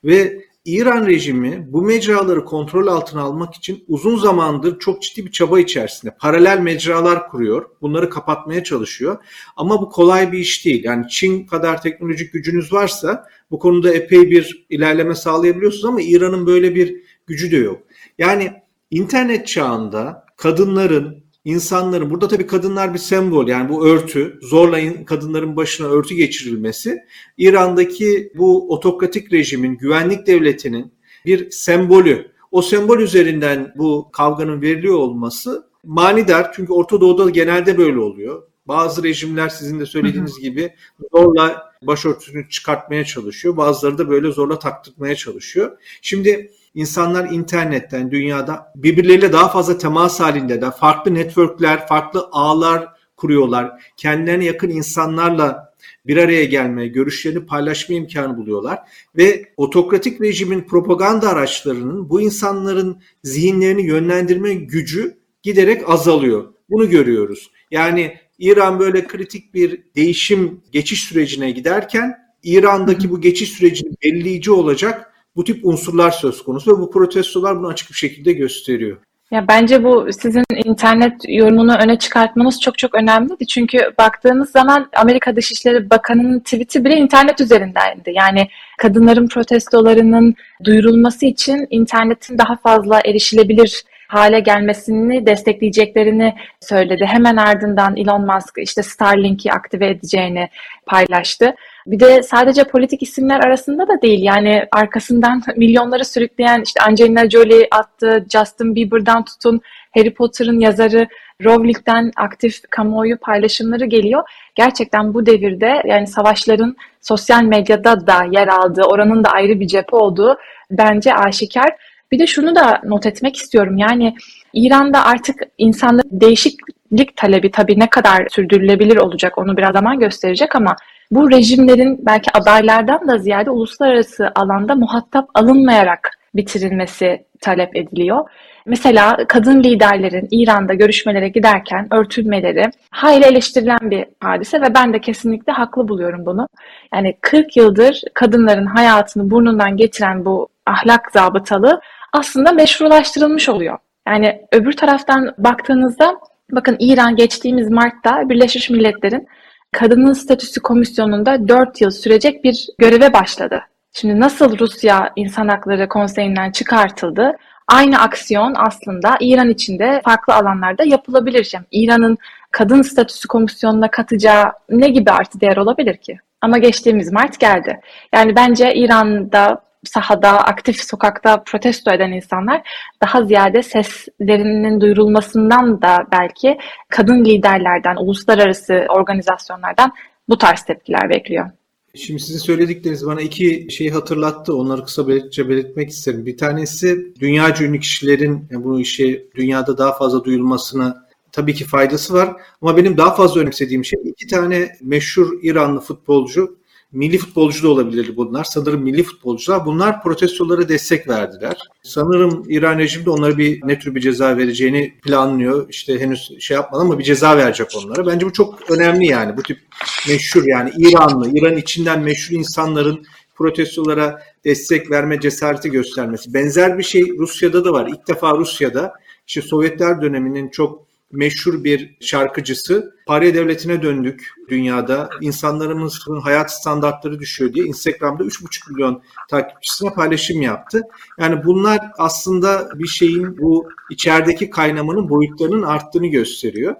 Ve 0.03 0.45
İran 0.65 1.07
rejimi 1.07 1.67
bu 1.69 1.81
mecraları 1.81 2.45
kontrol 2.45 2.87
altına 2.87 3.21
almak 3.21 3.53
için 3.55 3.83
uzun 3.87 4.17
zamandır 4.17 4.79
çok 4.79 5.01
ciddi 5.01 5.25
bir 5.25 5.31
çaba 5.31 5.59
içerisinde 5.59 6.15
paralel 6.19 6.59
mecralar 6.59 7.27
kuruyor. 7.27 7.65
Bunları 7.81 8.09
kapatmaya 8.09 8.63
çalışıyor. 8.63 9.17
Ama 9.55 9.81
bu 9.81 9.89
kolay 9.89 10.31
bir 10.31 10.39
iş 10.39 10.65
değil. 10.65 10.83
Yani 10.83 11.09
Çin 11.09 11.45
kadar 11.47 11.81
teknolojik 11.81 12.33
gücünüz 12.33 12.73
varsa 12.73 13.25
bu 13.51 13.59
konuda 13.59 13.93
epey 13.93 14.31
bir 14.31 14.65
ilerleme 14.69 15.15
sağlayabiliyorsunuz 15.15 15.85
ama 15.85 16.01
İran'ın 16.01 16.47
böyle 16.47 16.75
bir 16.75 17.01
gücü 17.27 17.51
de 17.51 17.57
yok. 17.57 17.81
Yani 18.17 18.51
internet 18.91 19.47
çağında 19.47 20.25
kadınların, 20.37 21.23
insanların, 21.45 22.09
burada 22.09 22.27
tabii 22.27 22.47
kadınlar 22.47 22.93
bir 22.93 22.99
sembol 22.99 23.47
yani 23.47 23.69
bu 23.69 23.87
örtü, 23.87 24.39
zorla 24.41 25.05
kadınların 25.05 25.55
başına 25.55 25.87
örtü 25.87 26.15
geçirilmesi 26.15 26.99
İran'daki 27.37 28.31
bu 28.35 28.73
otokratik 28.73 29.33
rejimin, 29.33 29.77
güvenlik 29.77 30.27
devletinin 30.27 30.93
bir 31.25 31.51
sembolü. 31.51 32.31
O 32.51 32.61
sembol 32.61 32.99
üzerinden 32.99 33.73
bu 33.77 34.09
kavganın 34.13 34.61
veriliyor 34.61 34.95
olması 34.95 35.71
manidar 35.83 36.53
çünkü 36.55 36.73
Orta 36.73 37.01
Doğu'da 37.01 37.29
genelde 37.29 37.77
böyle 37.77 37.99
oluyor. 37.99 38.43
Bazı 38.65 39.03
rejimler 39.03 39.49
sizin 39.49 39.79
de 39.79 39.85
söylediğiniz 39.85 40.39
gibi 40.39 40.73
zorla 41.11 41.71
başörtüsünü 41.81 42.49
çıkartmaya 42.49 43.05
çalışıyor. 43.05 43.57
Bazıları 43.57 43.97
da 43.97 44.09
böyle 44.09 44.31
zorla 44.31 44.59
taktırmaya 44.59 45.15
çalışıyor. 45.15 45.77
Şimdi 46.01 46.51
insanlar 46.73 47.29
internetten, 47.29 48.11
dünyada 48.11 48.73
birbirleriyle 48.75 49.33
daha 49.33 49.49
fazla 49.49 49.77
temas 49.77 50.19
halinde 50.19 50.61
de 50.61 50.71
farklı 50.71 51.13
networkler, 51.13 51.87
farklı 51.87 52.29
ağlar 52.31 52.87
kuruyorlar. 53.17 53.93
Kendilerine 53.97 54.45
yakın 54.45 54.69
insanlarla 54.69 55.73
bir 56.07 56.17
araya 56.17 56.45
gelme, 56.45 56.87
görüşlerini 56.87 57.45
paylaşma 57.45 57.95
imkanı 57.95 58.37
buluyorlar 58.37 58.79
ve 59.17 59.45
otokratik 59.57 60.21
rejimin 60.21 60.61
propaganda 60.61 61.29
araçlarının 61.29 62.09
bu 62.09 62.21
insanların 62.21 63.01
zihinlerini 63.23 63.85
yönlendirme 63.85 64.53
gücü 64.53 65.17
giderek 65.41 65.89
azalıyor. 65.89 66.53
Bunu 66.69 66.89
görüyoruz. 66.89 67.51
Yani 67.71 68.17
İran 68.39 68.79
böyle 68.79 69.07
kritik 69.07 69.53
bir 69.53 69.83
değişim 69.95 70.61
geçiş 70.71 71.03
sürecine 71.03 71.51
giderken 71.51 72.17
İran'daki 72.43 73.09
bu 73.09 73.21
geçiş 73.21 73.49
sürecinin 73.49 73.95
belirleyici 74.03 74.51
olacak 74.51 75.10
bu 75.35 75.43
tip 75.43 75.65
unsurlar 75.65 76.11
söz 76.11 76.43
konusu 76.43 76.77
ve 76.77 76.81
bu 76.81 76.91
protestolar 76.91 77.59
bunu 77.59 77.67
açık 77.67 77.89
bir 77.89 77.95
şekilde 77.95 78.33
gösteriyor. 78.33 78.97
Ya 79.31 79.47
bence 79.47 79.83
bu 79.83 80.07
sizin 80.13 80.43
internet 80.65 81.13
yorumunu 81.27 81.75
öne 81.75 81.99
çıkartmanız 81.99 82.61
çok 82.61 82.77
çok 82.77 82.95
önemliydi. 82.95 83.47
Çünkü 83.47 83.77
baktığınız 83.97 84.49
zaman 84.49 84.89
Amerika 84.95 85.35
Dışişleri 85.35 85.89
Bakanı'nın 85.89 86.39
tweet'i 86.39 86.85
bile 86.85 86.95
internet 86.95 87.41
üzerindeydi. 87.41 88.11
Yani 88.13 88.47
kadınların 88.77 89.27
protestolarının 89.27 90.35
duyurulması 90.63 91.25
için 91.25 91.67
internetin 91.69 92.37
daha 92.37 92.55
fazla 92.55 93.01
erişilebilir 93.05 93.83
hale 94.11 94.39
gelmesini 94.39 95.25
destekleyeceklerini 95.25 96.35
söyledi. 96.59 97.05
Hemen 97.05 97.35
ardından 97.37 97.97
Elon 97.97 98.25
Musk 98.25 98.57
işte 98.57 98.83
Starlink'i 98.83 99.51
aktive 99.51 99.87
edeceğini 99.87 100.49
paylaştı. 100.85 101.55
Bir 101.87 101.99
de 101.99 102.23
sadece 102.23 102.63
politik 102.63 103.03
isimler 103.03 103.39
arasında 103.39 103.87
da 103.87 104.01
değil. 104.01 104.23
Yani 104.23 104.65
arkasından 104.71 105.41
milyonları 105.55 106.05
sürükleyen 106.05 106.61
işte 106.61 106.81
Angelina 106.87 107.29
Jolie 107.29 107.67
attı, 107.71 108.25
Justin 108.33 108.75
Bieber'dan 108.75 109.25
tutun, 109.25 109.61
Harry 109.91 110.13
Potter'ın 110.13 110.59
yazarı 110.59 111.07
Rowling'den 111.43 112.11
aktif 112.15 112.61
kamuoyu 112.69 113.17
paylaşımları 113.17 113.85
geliyor. 113.85 114.23
Gerçekten 114.55 115.13
bu 115.13 115.25
devirde 115.25 115.81
yani 115.85 116.07
savaşların 116.07 116.75
sosyal 117.01 117.43
medyada 117.43 118.07
da 118.07 118.23
yer 118.31 118.47
aldığı, 118.47 118.83
oranın 118.83 119.23
da 119.23 119.29
ayrı 119.29 119.59
bir 119.59 119.67
cephe 119.67 119.95
olduğu 119.95 120.37
bence 120.71 121.13
aşikar. 121.13 121.90
Bir 122.11 122.19
de 122.19 122.27
şunu 122.27 122.55
da 122.55 122.81
not 122.83 123.05
etmek 123.05 123.35
istiyorum. 123.35 123.77
Yani 123.77 124.15
İran'da 124.53 125.05
artık 125.05 125.35
insanların 125.57 126.21
değişiklik 126.21 127.17
talebi 127.17 127.51
tabii 127.51 127.79
ne 127.79 127.89
kadar 127.89 128.27
sürdürülebilir 128.31 128.97
olacak 128.97 129.37
onu 129.37 129.57
biraz 129.57 129.73
zaman 129.73 129.99
gösterecek 129.99 130.55
ama 130.55 130.75
bu 131.11 131.31
rejimlerin 131.31 132.05
belki 132.05 132.31
adaylardan 132.33 133.07
da 133.07 133.17
ziyade 133.17 133.49
uluslararası 133.49 134.31
alanda 134.35 134.75
muhatap 134.75 135.29
alınmayarak 135.33 136.17
bitirilmesi 136.35 137.25
talep 137.41 137.75
ediliyor. 137.75 138.29
Mesela 138.65 139.17
kadın 139.27 139.63
liderlerin 139.63 140.27
İran'da 140.31 140.73
görüşmelere 140.73 141.29
giderken 141.29 141.87
örtülmeleri 141.93 142.63
hayli 142.91 143.25
eleştirilen 143.25 143.91
bir 143.91 144.05
hadise 144.19 144.61
ve 144.61 144.73
ben 144.75 144.93
de 144.93 145.01
kesinlikle 145.01 145.53
haklı 145.53 145.87
buluyorum 145.87 146.25
bunu. 146.25 146.47
Yani 146.93 147.17
40 147.21 147.57
yıldır 147.57 148.01
kadınların 148.13 148.65
hayatını 148.65 149.31
burnundan 149.31 149.77
getiren 149.77 150.25
bu 150.25 150.47
ahlak 150.65 151.11
zabıtalı 151.11 151.81
aslında 152.13 152.51
meşrulaştırılmış 152.51 153.49
oluyor. 153.49 153.77
Yani 154.07 154.41
öbür 154.51 154.71
taraftan 154.71 155.35
baktığınızda 155.37 156.17
bakın 156.51 156.75
İran 156.79 157.15
geçtiğimiz 157.15 157.69
Mart'ta 157.69 158.29
Birleşmiş 158.29 158.69
Milletler'in 158.69 159.27
Kadının 159.71 160.13
Statüsü 160.13 160.61
Komisyonu'nda 160.61 161.47
4 161.47 161.81
yıl 161.81 161.89
sürecek 161.89 162.43
bir 162.43 162.67
göreve 162.77 163.13
başladı. 163.13 163.61
Şimdi 163.93 164.19
nasıl 164.19 164.59
Rusya 164.59 165.13
İnsan 165.15 165.47
Hakları 165.47 165.89
Konseyi'nden 165.89 166.51
çıkartıldı? 166.51 167.37
Aynı 167.67 167.99
aksiyon 167.99 168.53
aslında 168.57 169.17
İran 169.19 169.49
içinde 169.49 170.01
farklı 170.05 170.33
alanlarda 170.33 170.83
yapılabilir. 170.83 171.49
Yani 171.53 171.65
İran'ın 171.71 172.17
kadın 172.51 172.81
statüsü 172.81 173.27
komisyonuna 173.27 173.91
katacağı 173.91 174.51
ne 174.69 174.89
gibi 174.89 175.11
artı 175.11 175.41
değer 175.41 175.57
olabilir 175.57 175.97
ki? 175.97 176.17
Ama 176.41 176.57
geçtiğimiz 176.57 177.11
Mart 177.11 177.39
geldi. 177.39 177.79
Yani 178.13 178.35
bence 178.35 178.75
İran'da 178.75 179.61
sahada, 179.83 180.29
aktif 180.29 180.83
sokakta 180.83 181.43
protesto 181.43 181.91
eden 181.91 182.11
insanlar 182.11 182.61
daha 183.01 183.23
ziyade 183.23 183.63
seslerinin 183.63 184.81
duyurulmasından 184.81 185.81
da 185.81 185.97
belki 186.11 186.57
kadın 186.89 187.25
liderlerden, 187.25 187.95
uluslararası 187.95 188.85
organizasyonlardan 188.89 189.93
bu 190.29 190.37
tarz 190.37 190.61
tepkiler 190.61 191.09
bekliyor. 191.09 191.49
Şimdi 191.95 192.19
sizin 192.19 192.39
söyledikleriniz 192.39 193.05
bana 193.05 193.21
iki 193.21 193.67
şeyi 193.71 193.91
hatırlattı. 193.91 194.55
Onları 194.55 194.85
kısa 194.85 195.07
belirtçe 195.07 195.49
belirtmek 195.49 195.89
isterim. 195.89 196.25
Bir 196.25 196.37
tanesi 196.37 197.13
dünya 197.19 197.55
ünlü 197.61 197.79
kişilerin 197.79 198.47
bu 198.51 198.79
işe 198.79 199.23
dünyada 199.35 199.77
daha 199.77 199.93
fazla 199.93 200.23
duyulmasını 200.23 200.97
tabii 201.31 201.53
ki 201.53 201.65
faydası 201.65 202.13
var. 202.13 202.35
Ama 202.61 202.77
benim 202.77 202.97
daha 202.97 203.15
fazla 203.15 203.41
önemsediğim 203.41 203.85
şey 203.85 203.99
iki 204.05 204.27
tane 204.27 204.69
meşhur 204.81 205.39
İranlı 205.41 205.79
futbolcu 205.79 206.60
milli 206.91 207.17
futbolcu 207.17 207.63
da 207.63 207.69
olabilirdi 207.69 208.17
bunlar. 208.17 208.43
Sanırım 208.43 208.81
milli 208.81 209.03
futbolcular. 209.03 209.65
Bunlar 209.65 210.03
protestolara 210.03 210.69
destek 210.69 211.07
verdiler. 211.07 211.57
Sanırım 211.83 212.43
İran 212.47 212.79
rejimi 212.79 213.05
de 213.05 213.09
onlara 213.09 213.37
bir 213.37 213.59
ne 213.63 213.79
tür 213.79 213.95
bir 213.95 214.01
ceza 214.01 214.37
vereceğini 214.37 214.93
planlıyor. 215.03 215.69
İşte 215.69 215.99
henüz 215.99 216.31
şey 216.39 216.55
yapmadı 216.55 216.81
ama 216.81 216.99
bir 216.99 217.03
ceza 217.03 217.37
verecek 217.37 217.67
onlara. 217.77 218.07
Bence 218.07 218.25
bu 218.25 218.33
çok 218.33 218.71
önemli 218.71 219.05
yani. 219.07 219.37
Bu 219.37 219.43
tip 219.43 219.59
meşhur 220.07 220.43
yani 220.47 220.71
İranlı, 220.77 221.29
İran 221.33 221.57
içinden 221.57 222.01
meşhur 222.01 222.35
insanların 222.35 223.05
protestolara 223.35 224.21
destek 224.45 224.91
verme 224.91 225.19
cesareti 225.19 225.71
göstermesi. 225.71 226.33
Benzer 226.33 226.77
bir 226.77 226.83
şey 226.83 227.17
Rusya'da 227.17 227.65
da 227.65 227.73
var. 227.73 227.87
İlk 227.87 228.07
defa 228.07 228.37
Rusya'da 228.37 228.93
işte 229.27 229.41
Sovyetler 229.41 230.01
döneminin 230.01 230.49
çok 230.49 230.90
meşhur 231.11 231.63
bir 231.63 231.97
şarkıcısı. 231.99 232.95
Pare 233.05 233.33
devletine 233.33 233.81
döndük 233.81 234.29
dünyada. 234.49 235.09
İnsanlarımızın 235.21 236.19
hayat 236.19 236.53
standartları 236.53 237.19
düşüyor 237.19 237.53
diye 237.53 237.65
Instagram'da 237.65 238.23
3,5 238.23 238.71
milyon 238.71 239.03
takipçisine 239.29 239.93
paylaşım 239.93 240.41
yaptı. 240.41 240.81
Yani 241.19 241.43
bunlar 241.45 241.79
aslında 241.97 242.69
bir 242.75 242.87
şeyin 242.87 243.37
bu 243.37 243.69
içerideki 243.89 244.49
kaynamanın 244.49 245.09
boyutlarının 245.09 245.63
arttığını 245.63 246.07
gösteriyor. 246.07 246.75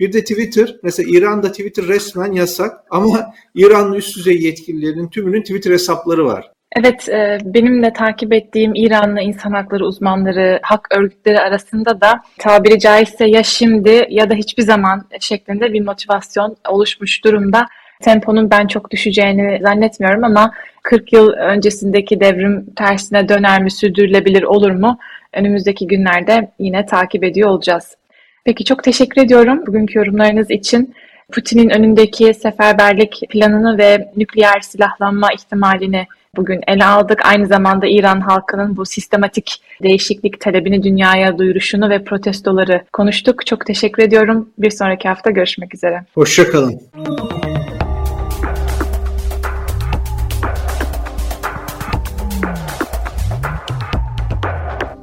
Bir 0.00 0.12
de 0.12 0.20
Twitter. 0.20 0.76
Mesela 0.82 1.18
İran'da 1.18 1.50
Twitter 1.50 1.86
resmen 1.86 2.32
yasak 2.32 2.80
ama 2.90 3.34
İranlı 3.54 3.96
üst 3.96 4.16
düzey 4.16 4.42
yetkililerin 4.42 5.08
tümünün 5.08 5.42
Twitter 5.42 5.70
hesapları 5.70 6.24
var. 6.24 6.53
Evet, 6.76 7.08
e, 7.08 7.38
benim 7.44 7.82
de 7.82 7.92
takip 7.92 8.32
ettiğim 8.32 8.74
İranlı 8.74 9.20
insan 9.20 9.52
hakları 9.52 9.84
uzmanları, 9.84 10.60
hak 10.62 10.88
örgütleri 10.96 11.40
arasında 11.40 12.00
da 12.00 12.20
tabiri 12.38 12.78
caizse 12.78 13.26
ya 13.26 13.42
şimdi 13.42 14.06
ya 14.10 14.30
da 14.30 14.34
hiçbir 14.34 14.62
zaman 14.62 15.06
şeklinde 15.20 15.72
bir 15.72 15.80
motivasyon 15.80 16.56
oluşmuş 16.68 17.24
durumda. 17.24 17.66
Temponun 18.02 18.50
ben 18.50 18.66
çok 18.66 18.90
düşeceğini 18.90 19.58
zannetmiyorum 19.62 20.24
ama 20.24 20.50
40 20.82 21.12
yıl 21.12 21.32
öncesindeki 21.32 22.20
devrim 22.20 22.66
tersine 22.76 23.28
döner 23.28 23.62
mi, 23.62 23.70
sürdürülebilir 23.70 24.42
olur 24.42 24.70
mu? 24.70 24.98
Önümüzdeki 25.32 25.86
günlerde 25.86 26.50
yine 26.58 26.86
takip 26.86 27.24
ediyor 27.24 27.48
olacağız. 27.48 27.96
Peki 28.44 28.64
çok 28.64 28.84
teşekkür 28.84 29.22
ediyorum 29.22 29.66
bugünkü 29.66 29.98
yorumlarınız 29.98 30.50
için. 30.50 30.94
Putin'in 31.32 31.70
önündeki 31.70 32.34
seferberlik 32.34 33.20
planını 33.30 33.78
ve 33.78 34.10
nükleer 34.16 34.60
silahlanma 34.60 35.32
ihtimalini 35.32 36.06
bugün 36.36 36.60
ele 36.68 36.84
aldık. 36.84 37.26
Aynı 37.26 37.46
zamanda 37.46 37.86
İran 37.86 38.20
halkının 38.20 38.76
bu 38.76 38.86
sistematik 38.86 39.60
değişiklik 39.82 40.40
talebini 40.40 40.82
dünyaya 40.82 41.38
duyuruşunu 41.38 41.90
ve 41.90 42.04
protestoları 42.04 42.84
konuştuk. 42.92 43.46
Çok 43.46 43.66
teşekkür 43.66 44.02
ediyorum. 44.02 44.48
Bir 44.58 44.70
sonraki 44.70 45.08
hafta 45.08 45.30
görüşmek 45.30 45.74
üzere. 45.74 46.04
Hoşçakalın. 46.14 46.80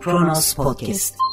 Kronos 0.01 0.53
Podcast 0.53 1.30